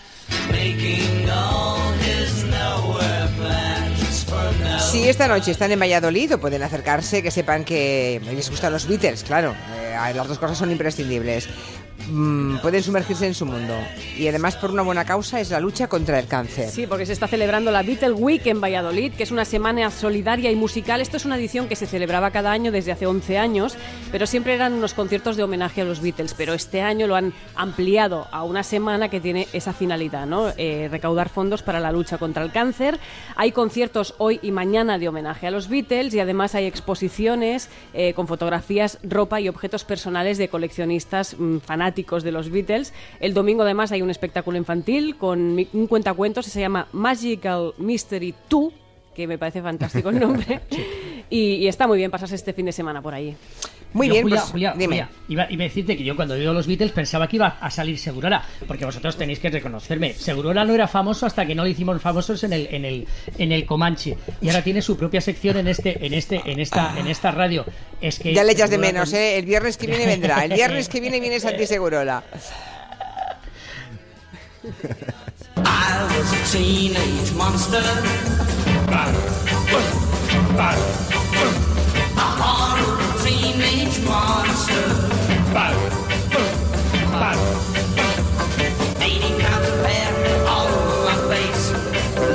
[0.51, 1.88] making all
[4.89, 8.87] Si esta noche están en Valladolid o pueden acercarse, que sepan que les gustan los
[8.87, 9.53] Beatles, claro.
[9.77, 11.47] eh, las dos cosas son imprescindibles.
[12.07, 13.73] Mm, pueden sumergirse en su mundo.
[14.17, 16.69] Y además, por una buena causa, es la lucha contra el cáncer.
[16.69, 20.51] Sí, porque se está celebrando la Beatle Week en Valladolid, que es una semana solidaria
[20.51, 21.01] y musical.
[21.01, 23.77] Esto es una edición que se celebraba cada año desde hace 11 años,
[24.11, 26.33] pero siempre eran unos conciertos de homenaje a los Beatles.
[26.33, 30.51] Pero este año lo han ampliado a una semana que tiene esa finalidad, ¿no?
[30.57, 32.99] Eh, recaudar fondos para la lucha contra el cáncer.
[33.35, 38.13] Hay conciertos hoy y mañana de homenaje a los Beatles y además hay exposiciones eh,
[38.13, 41.88] con fotografías, ropa y objetos personales de coleccionistas mm, fanáticos
[42.23, 42.93] de los Beatles.
[43.19, 48.33] El domingo además hay un espectáculo infantil con un cuentacuentos que se llama Magical Mystery
[48.49, 48.73] 2,
[49.13, 50.61] que me parece fantástico el nombre.
[51.29, 53.35] y, y está muy bien pasarse este fin de semana por ahí.
[53.91, 54.85] Muy Yo, bien, Julia, pues, Julia, dime.
[54.87, 57.71] Julia, iba, iba a decirte que yo cuando digo los Beatles pensaba que iba a
[57.71, 60.13] salir Segurora, porque vosotros tenéis que reconocerme.
[60.13, 63.51] Segurora no era famoso hasta que no le hicimos famosos en el, en el, en
[63.51, 64.15] el Comanche.
[64.41, 67.65] Y ahora tiene su propia sección en este, en este, en esta, en esta radio.
[67.99, 69.37] Es que Ya le echas de Segurola menos, con- ¿eh?
[69.39, 70.45] El viernes que viene vendrá.
[70.45, 72.23] El viernes que viene viene Santi Segurola.
[75.57, 77.81] I was a teenage monster
[83.59, 84.85] teenage monster.
[85.53, 85.75] Bow,
[87.11, 87.35] bow.
[89.01, 91.73] Eighty pounds of hair all over my face.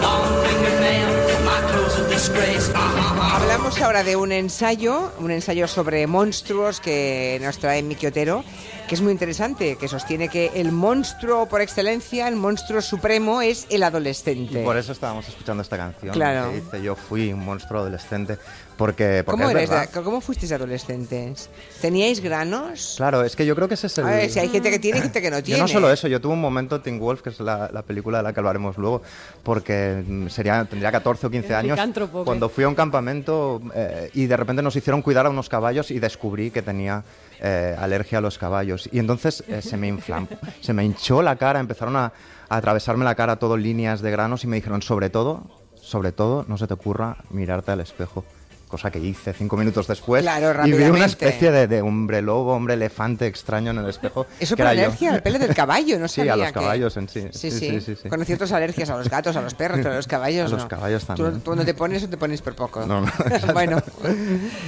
[0.01, 2.73] Long fingernails, my clothes a disgrace.
[2.75, 8.45] Hablamos ahora de un ensayo, un ensayo sobre monstruos que nos trae Miki Otero,
[8.89, 13.67] que es muy interesante, que sostiene que el monstruo por excelencia, el monstruo supremo, es
[13.71, 14.61] el adolescente.
[14.61, 16.13] Y por eso estábamos escuchando esta canción.
[16.13, 16.51] Claro.
[16.51, 18.39] Que dice, yo fui un monstruo adolescente.
[18.77, 19.89] Porque, porque ¿Cómo, es eres.
[19.91, 21.49] ¿Cómo fuisteis adolescentes?
[21.81, 22.95] ¿Teníais granos?
[22.97, 24.07] Claro, es que yo creo que ese es el.
[24.07, 25.59] A ver, si hay gente que tiene y gente que no tiene.
[25.59, 28.19] Yo no solo eso, yo tuve un momento Teen Wolf, que es la, la película
[28.19, 29.03] de la que hablaremos luego,
[29.43, 31.81] porque mm, sería, tendría 14 o 15 El años
[32.25, 35.91] cuando fui a un campamento eh, y de repente nos hicieron cuidar a unos caballos
[35.91, 37.05] y descubrí que tenía
[37.41, 38.89] eh, alergia a los caballos.
[38.91, 40.29] Y entonces eh, se me inflamó,
[40.61, 42.13] se me hinchó la cara, empezaron a,
[42.49, 45.45] a atravesarme la cara todo líneas de granos y me dijeron, sobre todo,
[45.75, 48.25] sobre todo, no se te ocurra mirarte al espejo.
[48.75, 50.23] Cosa que hice cinco minutos después.
[50.23, 54.27] Claro, y vi una especie de, de hombre lobo, hombre elefante extraño en el espejo.
[54.41, 57.09] Eso por alergia al pelo del caballo, no Sí, sabía a los que- caballos en
[57.09, 57.21] sí.
[57.31, 57.59] Sí, Sí, sí.
[57.71, 58.09] sí, sí, sí.
[58.09, 60.63] Con ciertas alergias a los gatos, a los perros, pero a los caballos A los
[60.65, 60.69] no.
[60.69, 61.33] caballos Tú- también.
[61.35, 62.85] Tú, cuando te pones, te pones por poco.
[62.85, 63.09] No, no,
[63.53, 63.81] bueno,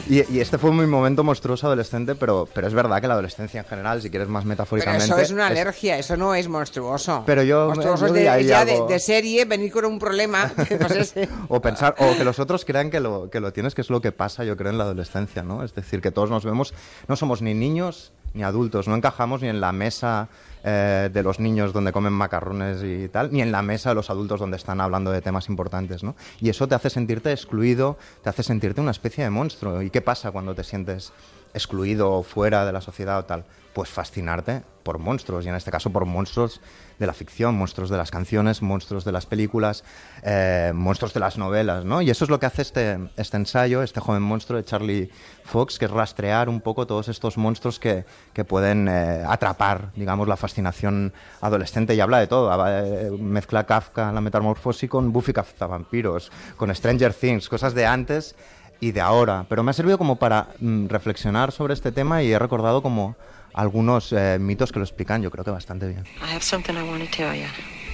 [0.09, 3.61] Y, y este fue mi momento monstruoso adolescente, pero, pero es verdad que la adolescencia
[3.61, 5.05] en general, si quieres más pero metafóricamente...
[5.07, 7.25] eso es una alergia, eso no es monstruoso.
[7.27, 10.53] Pero yo- Monstruoso es de, ya de, de serie, venir con un problema.
[10.55, 11.29] pues ese.
[11.49, 13.96] O pensar, o que los otros crean que lo, que lo tienes, que es lo
[14.01, 15.63] que pasa, yo creo, en la adolescencia, ¿no?
[15.63, 16.75] Es decir, que todos nos vemos,
[17.09, 20.29] no somos ni niños ni adultos, no encajamos ni en la mesa
[20.63, 24.11] eh, de los niños donde comen macarrones y tal, ni en la mesa de los
[24.11, 26.15] adultos donde están hablando de temas importantes, ¿no?
[26.41, 29.81] Y eso te hace sentirte excluido, te hace sentirte una especie de monstruo.
[29.81, 31.13] ¿Y qué pasa cuando te sientes
[31.55, 33.45] excluido o fuera de la sociedad o tal?
[33.77, 36.63] Pues fascinarte por monstruos, y en este caso por monstruos
[36.99, 39.85] de la ficción, monstruos de las canciones, monstruos de las películas,
[40.23, 42.01] eh, monstruos de las novelas, ¿no?
[42.01, 45.11] Y eso es lo que hace este, este ensayo, este joven monstruo de Charlie
[45.45, 50.27] Fox, que es rastrear un poco todos estos monstruos que, que pueden eh, atrapar, digamos,
[50.27, 51.13] la fascinación
[51.43, 52.51] adolescente y habla de todo.
[52.67, 58.37] Eh, mezcla Kafka, la metamorfosis con Buffy cazavampiros, con Stranger Things, cosas de antes
[58.81, 59.45] y de ahora.
[59.51, 63.17] Pero me ha servido como para mm, reflexionar sobre este tema y he recordado como
[63.57, 66.05] algunos eh, mitos que lo explican, yo creo que bastante bien.
[66.21, 67.49] I have something I want to tell you.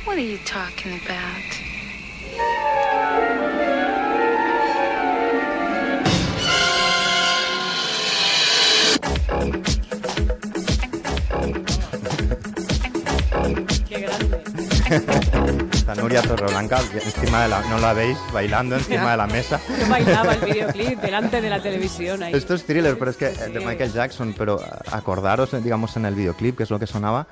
[0.04, 1.81] What are you talking about?
[14.92, 19.58] Está Nuria Torreblanca encima de la, no la veis, bailando encima de la mesa.
[19.80, 22.34] Yo bailaba el videoclip delante de la televisión ahí.
[22.34, 26.04] Esto es thriller, pero es que eh, de Michael Jackson, pero acordaros, eh, digamos, en
[26.04, 27.26] el videoclip, que es lo que sonaba,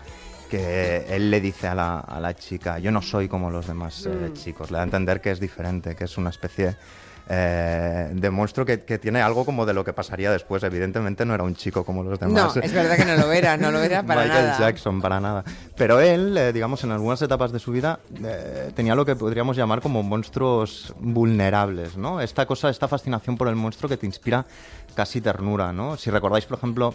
[0.51, 4.07] que él le dice a la, a la chica, yo no soy como los demás
[4.07, 4.33] eh, Mm.
[4.33, 6.77] chicos, le da a entender que es diferente, que es una especie
[7.33, 10.65] eh, de monstruo que, que tiene algo como de lo que pasaría después.
[10.65, 12.57] Evidentemente no era un chico como los demás.
[12.57, 14.59] No, es verdad que no lo era, no lo era para Michael nada.
[14.59, 15.45] Jackson, para nada.
[15.77, 19.57] Pero él, eh, digamos, en algunas etapas de su vida eh, tenía lo que podríamos
[19.57, 22.21] llamar como monstruos vulnerables, ¿no?
[22.21, 24.45] Esta cosa, esta fascinación por el monstruo que te inspira
[24.97, 25.97] casi ternura, ¿no?
[25.97, 26.95] Si recordáis, por ejemplo,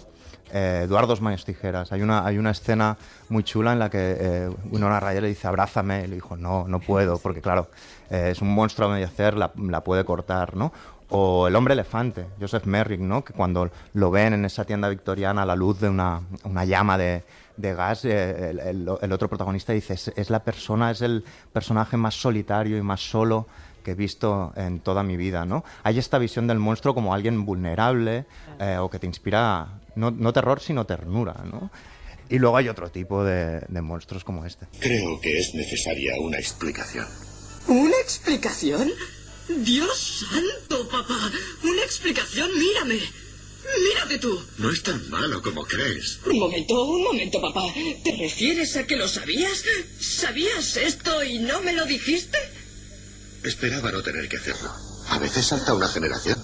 [0.51, 2.97] eh, Eduardo Manos Tijeras, hay una, hay una escena
[3.29, 6.67] muy chula en la que eh, Winona Ryder le dice, abrázame, y le dijo, no,
[6.67, 7.69] no puedo, porque claro,
[8.09, 10.71] eh, es un monstruo a medio la, la puede cortar, ¿no?
[11.09, 13.23] O el hombre elefante, Joseph Merrick, ¿no?
[13.23, 16.97] Que cuando lo ven en esa tienda victoriana a la luz de una, una llama
[16.97, 17.23] de,
[17.57, 21.23] de gas, eh, el, el- el otro protagonista dice, es, es la persona, es el
[21.53, 23.47] personaje más solitario y más solo
[23.83, 25.63] que he visto en toda mi vida, ¿no?
[25.83, 28.25] Hay esta visión del monstruo como alguien vulnerable
[28.59, 31.71] eh, o que te inspira no, no terror, sino ternura, ¿no?
[32.29, 34.67] Y luego hay otro tipo de, de monstruos como este.
[34.79, 37.07] Creo que es necesaria una explicación.
[37.67, 38.91] ¿Una explicación?
[39.47, 41.31] Dios santo, papá.
[41.63, 42.99] Una explicación, mírame.
[43.83, 44.39] Mírate tú.
[44.57, 46.19] No es tan malo como crees.
[46.25, 47.65] Un momento, un momento, papá.
[48.03, 49.63] ¿Te refieres a que lo sabías?
[49.99, 52.37] ¿Sabías esto y no me lo dijiste?
[53.43, 54.71] Esperaba no tener que hacerlo.
[55.09, 56.41] A veces salta una generación.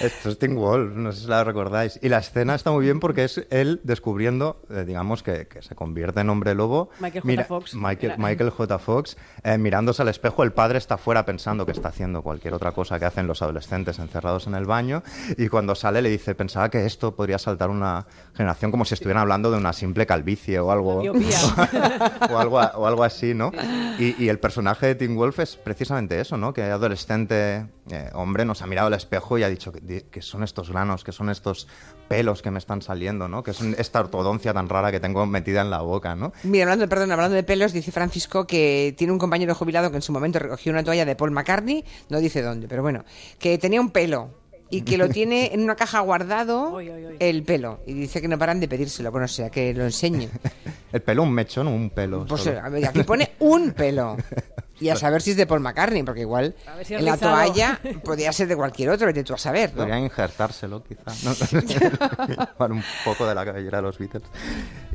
[0.00, 1.98] Esto es Teen Wolf, no sé si la recordáis.
[2.02, 5.74] Y la escena está muy bien porque es él descubriendo, eh, digamos, que, que se
[5.74, 6.90] convierte en hombre lobo.
[7.00, 7.44] Michael J.
[7.44, 7.74] Fox.
[7.74, 8.78] Michael, J.
[8.78, 10.42] Fox, eh, mirándose al espejo.
[10.42, 13.98] El padre está fuera pensando que está haciendo cualquier otra cosa que hacen los adolescentes
[13.98, 15.02] encerrados en el baño.
[15.36, 19.22] Y cuando sale le dice, pensaba que esto podría saltar una generación como si estuvieran
[19.22, 21.02] hablando de una simple calvicie o algo.
[22.30, 23.52] o, algo o algo así, ¿no?
[23.98, 26.52] Y, y el personaje de Teen Wolf es precisamente eso, ¿no?
[26.52, 30.70] Que adolescente eh, hombre nos ha mirado al espejo y ha dicho que, son estos
[30.70, 31.68] granos, que son estos
[32.08, 33.42] pelos que me están saliendo, ¿no?
[33.42, 36.32] Que es esta ortodoncia tan rara que tengo metida en la boca, ¿no?
[36.42, 40.02] Mira, hablando, perdón, hablando de pelos, dice Francisco que tiene un compañero jubilado que en
[40.02, 43.04] su momento recogió una toalla de Paul McCartney, no dice dónde, pero bueno,
[43.38, 44.30] que tenía un pelo
[44.70, 48.60] y que lo tiene en una caja guardado el pelo y dice que no paran
[48.60, 50.28] de pedírselo, bueno, o sea, que lo enseñe.
[50.92, 52.24] El pelo, un mechón o un pelo.
[52.26, 52.60] Pues solo?
[52.60, 54.16] a ver, aquí pone un pelo.
[54.80, 57.14] Y a saber si es de Paul McCartney, porque igual A ver si en la
[57.14, 57.34] rizado.
[57.34, 59.78] toalla podría ser de cualquier otro, vete tú a saber, ¿no?
[59.78, 61.12] Podrían injertárselo, quizá.
[61.24, 62.46] ¿no?
[62.58, 64.24] Para un poco de la cabellera de los Beatles.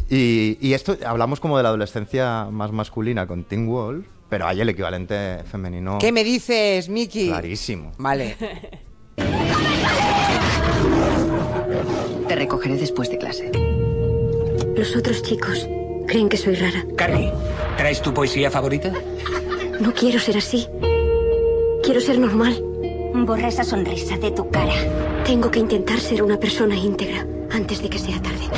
[0.09, 4.61] Y, y esto, hablamos como de la adolescencia más masculina con Teen Wolf, pero hay
[4.61, 5.97] el equivalente femenino.
[5.99, 7.27] ¿Qué me dices, Miki?
[7.27, 7.91] Clarísimo.
[7.97, 8.35] Vale.
[12.27, 13.51] Te recogeré después de clase.
[14.75, 15.67] Los otros chicos
[16.07, 16.83] creen que soy rara.
[16.95, 17.31] Carly,
[17.77, 18.91] ¿traes tu poesía favorita?
[19.79, 20.67] No quiero ser así.
[21.83, 22.61] Quiero ser normal.
[23.13, 24.73] Borra esa sonrisa de tu cara.
[25.25, 28.49] Tengo que intentar ser una persona íntegra antes de que sea tarde.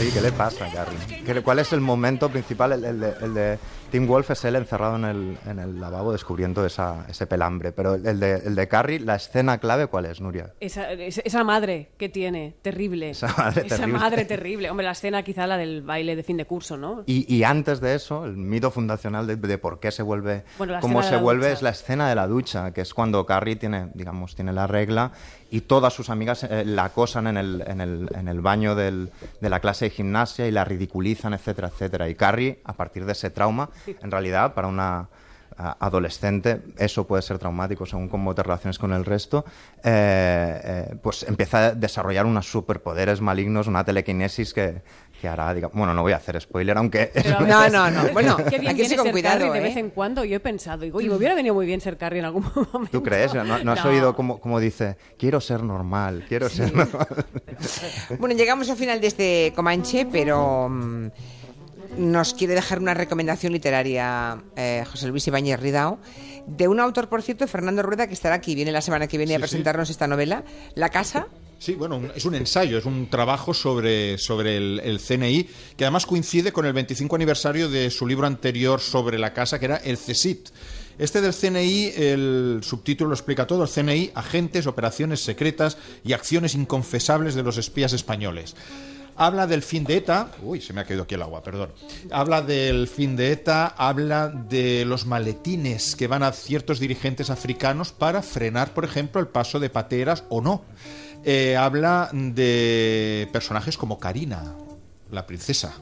[0.00, 0.96] Oye, ¿qué le pasa a Gary?
[1.26, 2.72] ¿Qué- ¿Cuál es el momento principal?
[2.72, 3.58] El, el de, el de
[3.90, 7.72] Tim Wolf es él encerrado en el, en el lavabo descubriendo esa, ese pelambre.
[7.72, 10.54] Pero el de, el de Carrie, la escena clave, ¿cuál es, Nuria?
[10.58, 13.10] Esa, esa- esa madre que tiene, terrible.
[13.10, 13.92] Esa madre terrible.
[13.92, 14.70] madre terrible.
[14.70, 17.02] Hombre, la escena quizá la del baile de fin de curso, ¿no?
[17.04, 20.78] Y, y antes de eso, el mito fundacional de, de por qué se vuelve, Bueno,
[20.80, 21.52] cómo se vuelve ducha.
[21.58, 25.12] es la escena de la ducha, que es cuando Carrie tiene, digamos, tiene la regla
[25.50, 29.08] y todas sus amigas eh, la acosan en el, en el, en el baño de
[29.40, 32.08] la clase de gimnasia y la ridiculizan, etcétera, etcétera.
[32.08, 35.08] Y Carrie, a partir de ese trauma, en realidad, para una
[35.56, 39.44] adolescente, eso puede ser traumático según cómo te relaciones con el resto,
[39.82, 44.82] eh, eh, pues empieza a desarrollar unos superpoderes malignos, una telequinesis que,
[45.20, 47.10] que hará, digamos, bueno, no voy a hacer spoiler, aunque...
[47.12, 48.08] Pero No, no, no.
[48.12, 49.62] Bueno, Qué bien viene irse con cuidado, de ¿eh?
[49.62, 50.24] vez en cuando.
[50.24, 52.42] Yo he pensado, digo, y me hubiera venido muy bien ser Carrie en algún
[52.72, 52.90] momento.
[52.90, 53.34] ¿Tú crees?
[53.34, 53.90] ¿No, no has No.
[53.90, 57.06] oído cómo dice, quiero ser normal, quiero ser normal?
[58.18, 61.06] Bueno, llegamos al final de este Comanche, pero mm,
[61.98, 65.98] nos quiere dejar una recomendación literaria eh, José Luis Ibáñez Ridao,
[66.46, 69.30] de un autor, por cierto, Fernando Rueda, que estará aquí, viene la semana que viene
[69.32, 69.40] Sí, a sí.
[69.42, 70.42] presentarnos esta novela,
[70.74, 71.26] La Casa.
[71.60, 75.46] Sí, bueno, es un ensayo, es un trabajo sobre, sobre el, el CNI,
[75.76, 79.66] que además coincide con el 25 aniversario de su libro anterior sobre la casa, que
[79.66, 80.48] era El CSIT.
[80.96, 86.54] Este del CNI, el subtítulo lo explica todo, el CNI, agentes, operaciones secretas y acciones
[86.54, 88.56] inconfesables de los espías españoles.
[89.16, 90.32] Habla del fin de ETA.
[90.42, 91.72] Uy, se me ha caído aquí el agua, perdón.
[92.10, 97.92] Habla del fin de ETA, habla de los maletines que van a ciertos dirigentes africanos
[97.92, 100.64] para frenar, por ejemplo, el paso de pateras o no.
[101.24, 104.54] Eh, habla de personajes como Karina,
[105.10, 105.74] la princesa.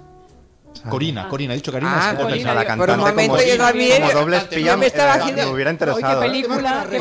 [0.88, 2.10] Corina, Corina, he dicho Karina.
[2.10, 4.86] Ah, Corina, la por un cantante momento como- yo también- como doble yo espía, me
[4.86, 6.20] estaba eh, haciendo- me hubiera interesado.
[6.20, 6.30] Qué ¿eh?
[6.30, 6.98] película, qué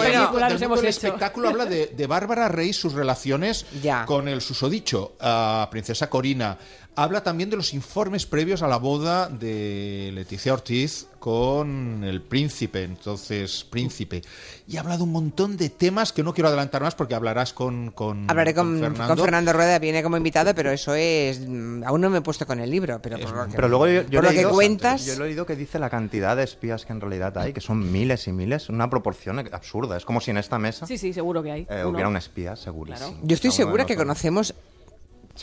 [0.53, 0.87] nos hemos hecho.
[0.89, 3.65] espectáculo habla de, de Bárbara Rey, sus relaciones
[4.07, 6.57] con el susodicho, a princesa Corina.
[6.99, 12.83] Habla también de los informes previos a la boda de Leticia Ortiz con el príncipe,
[12.85, 14.23] entonces príncipe.
[14.67, 17.91] Y habla de un montón de temas que no quiero adelantar más porque hablarás con,
[17.91, 19.23] con Hablaré con, con Fernando.
[19.23, 19.53] Fernando.
[19.53, 21.39] Rueda, viene como invitado, pero eso es...
[21.47, 23.87] mm, Aún no me he puesto con el libro, pero por lo que, Pero luego
[23.87, 25.05] yo, yo por lo he que leído- cuentas...
[25.05, 27.91] Yo he leído que dice la cantidad de espías que en realidad hay, que son
[27.91, 29.97] miles y miles, una proporción absurda.
[29.97, 31.67] Es como si en esta mesa Sí, sí, seguro que hay.
[31.69, 33.19] eh, hubiera un espía, segurísimo.
[33.21, 34.55] Yo estoy segura que nosotros.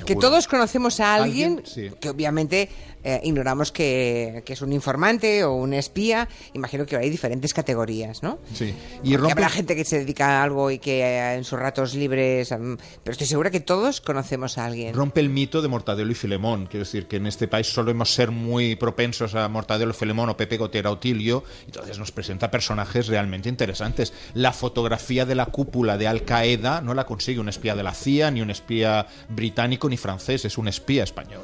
[0.07, 1.97] Que todos conocemos a alguien, Alguien, sí.
[2.01, 2.69] que obviamente
[3.05, 6.29] eh, ignoramos que, que es un informante o un espía.
[6.55, 8.39] Imagino que hay diferentes categorías, ¿no?
[8.55, 8.75] Sí.
[9.03, 11.95] Y rompe habrá gente que se dedica a algo y que eh, en sus ratos
[11.95, 12.51] libres...
[12.51, 14.95] mm, pero estoy segura que todos conocemos a alguien.
[14.95, 16.67] Rompe el mito de Mortadelo y Filemón.
[16.67, 20.37] Quiero decir que en este país solemos ser muy propensos a Mortadelo y Filemón o
[20.37, 21.45] Pepe Gotera o Tilio.
[21.67, 24.15] Entonces nos presenta personajes realmente interesantes.
[24.33, 27.93] La fotografía de la cúpula de Al Qaeda no la consigue un espía de la
[27.93, 30.45] CIA, ni un espía británico, ni francés.
[30.45, 31.43] Es un espía español.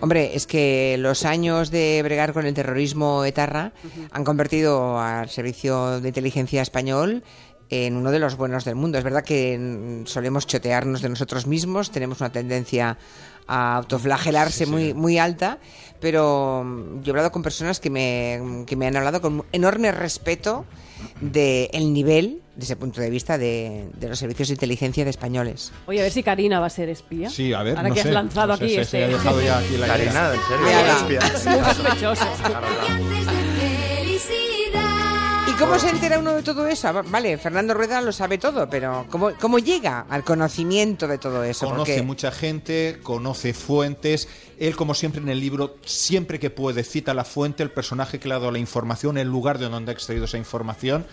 [0.00, 3.72] Hombre, es que los años de bregar con el terrorismo etarra
[4.12, 7.24] han convertido al servicio de inteligencia español
[7.70, 8.98] en uno de los buenos del mundo.
[8.98, 12.96] Es verdad que solemos chotearnos de nosotros mismos, tenemos una tendencia
[13.46, 15.58] a autoflagelarse muy, muy alta,
[16.00, 19.90] pero mm, yo he hablado con personas que me, que me han hablado con enorme
[19.90, 20.66] respeto
[21.20, 25.72] del nivel, desde el punto de vista, de, de los servicios de inteligencia de españoles.
[25.86, 27.30] Oye, a ver si Karina va a ser espía.
[27.30, 28.98] Sí, a ver, Ahora no que sé, has lanzado no sé, aquí se- este.
[28.98, 30.34] se ha dejado ya aquí la Karina, idea.
[30.34, 30.66] ¿en serio?
[30.66, 30.96] Venga.
[30.96, 31.56] Espía.
[31.56, 32.24] Muy sospechoso.
[35.46, 36.92] ¿Y cómo se entera uno de todo eso?
[37.06, 41.66] Vale, Fernando Rueda lo sabe todo, pero ¿cómo, cómo llega al conocimiento de todo eso?
[41.66, 44.28] Conoce Porque mucha gente, conoce fuentes.
[44.58, 48.28] Él, como siempre en el libro, siempre que puede, cita la fuente, el personaje que
[48.28, 51.06] le ha dado la información, el lugar de donde ha extraído esa información.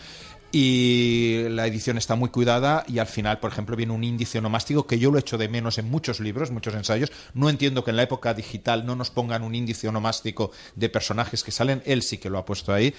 [0.57, 4.87] Y la edición está muy cuidada y al final, por ejemplo, viene un índice onomástico
[4.87, 7.11] que yo lo echo de menos en muchos libros, muchos ensayos.
[7.33, 11.43] No entiendo que en la época digital no nos pongan un índice onomástico de personajes
[11.43, 11.83] que salen.
[11.85, 12.93] Él sí que lo ha puesto ahí.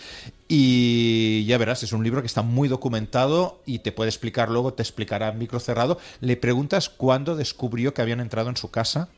[0.48, 4.74] Y ya verás, es un libro que está muy documentado y te puede explicar luego,
[4.74, 5.98] te explicará en micro cerrado.
[6.20, 9.08] Le preguntas cuándo descubrió que habían entrado en su casa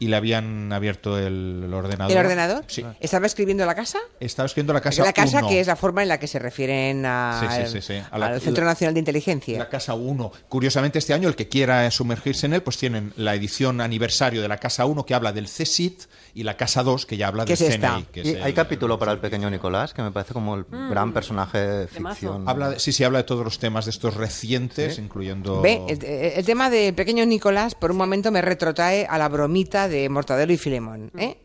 [0.00, 2.12] y le habían abierto el, el ordenador.
[2.12, 2.64] ¿El ordenador?
[2.68, 2.84] Sí.
[3.00, 3.98] ¿Estaba escribiendo la casa?
[4.20, 5.48] Estaba escribiendo la casa la casa, uno.
[5.48, 8.02] que es la forma en la que se refieren a- Sí, sí, sí, sí.
[8.10, 9.58] A la- al Centro la- Nacional de Inteligencia.
[9.58, 10.30] La Casa 1.
[10.48, 14.48] Curiosamente, este año, el que quiera sumergirse en él, pues tienen la edición aniversario de
[14.48, 16.02] la Casa 1 que habla del CSIT
[16.34, 17.94] y la Casa 2 que ya habla ¿Qué del es esta?
[17.96, 18.04] CNI.
[18.12, 20.64] Que es Y el- hay capítulo para el pequeño Nicolás, que me parece como el
[20.70, 20.90] Mm.
[20.90, 22.48] gran personaje de ficción.
[22.48, 25.60] Habla de- sí, sí, habla de todos los temas de estos recientes, incluyendo...
[25.60, 29.87] Ve, el, el tema del pequeño Nicolás por un momento me retrotrae a la bromita
[29.88, 31.10] de Mortadelo y Filemón.
[31.18, 31.36] ¿eh?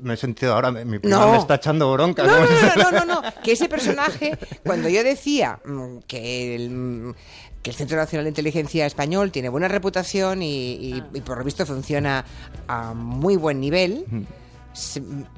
[0.00, 1.32] Me he sentido ahora, mi prima No.
[1.32, 2.24] me está echando bronca.
[2.24, 6.56] No, ¿cómo no, no, no, no, no, que ese personaje, cuando yo decía mm, que
[6.56, 7.14] el, mm,
[7.62, 11.44] que el Centro Nacional de Inteligencia Español tiene buena reputación y, y- y por lo
[11.44, 12.24] visto funciona
[12.66, 14.26] a muy buen nivel, se-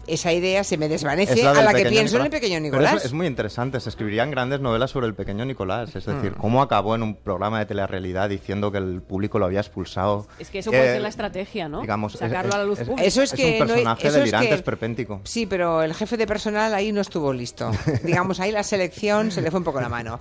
[0.06, 2.30] esa idea se me desvanece Es a la que pienso en el Nicolás.
[2.30, 2.94] pequeño Pero Nicolás.
[2.96, 6.40] es, es muy interesante, se escribirían grandes novelas sobre el pequeño Nicolás, es decir, Mm.
[6.40, 10.26] cómo acabó en un programa de telerrealidad diciendo que el público lo había expulsado.
[10.38, 11.80] Es que eso Eh, puede ser la estrategia, ¿no?
[11.80, 13.06] digamos, es- Sacarlo a la luz es- pública.
[13.06, 15.20] Eso es, que un no- personaje es delirante, que- esperpéntico.
[15.24, 17.70] Sí, pero el jefe de personal ahí no estuvo listo.
[18.04, 20.18] Digamos, ahí la selección se le fue un poco la mano.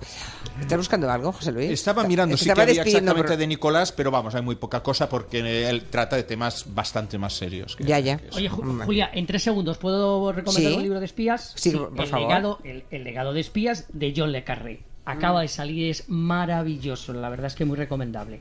[0.60, 1.70] ¿Estás buscando algo, José Luis?
[1.70, 4.56] Estaba mirando, sí que Estaba había despidiendo exactamente por- de Nicolás, pero vamos, hay muy
[4.56, 7.76] poca cosa porque él trata de temas bastante más serios.
[7.76, 8.20] que- Ya, ya.
[8.32, 8.48] Oye,
[9.12, 10.76] En tres segundos, ¿puedo recomendar Sí.
[10.76, 11.52] un libro de espías?
[11.56, 12.28] Sí, por el favor.
[12.28, 14.80] Legado, el, el legado de espías de John Le Carré.
[15.04, 18.40] Acaba de salir, es maravilloso, la verdad es que muy recomendable.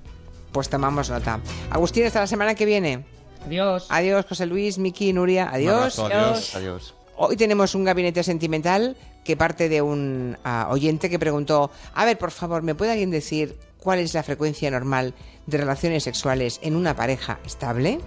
[0.52, 1.40] Pues tomamos nota.
[1.72, 3.06] Agustín, hasta la semana que viene.
[3.46, 3.88] Adiós.
[3.90, 5.50] Adiós, José Luis, Miki, Nuria.
[5.52, 5.98] Adiós.
[6.00, 6.56] abrazo, adiós.
[6.56, 6.94] Adiós.
[7.18, 12.18] Hoy tenemos un gabinete sentimental que parte de un ah, oyente que preguntó, a ver,
[12.18, 15.14] por favor, ¿me puede alguien decir cuál es la frecuencia normal
[15.46, 18.00] de relaciones sexuales en una pareja estable?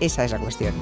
[0.00, 0.72] Esa es la cuestión.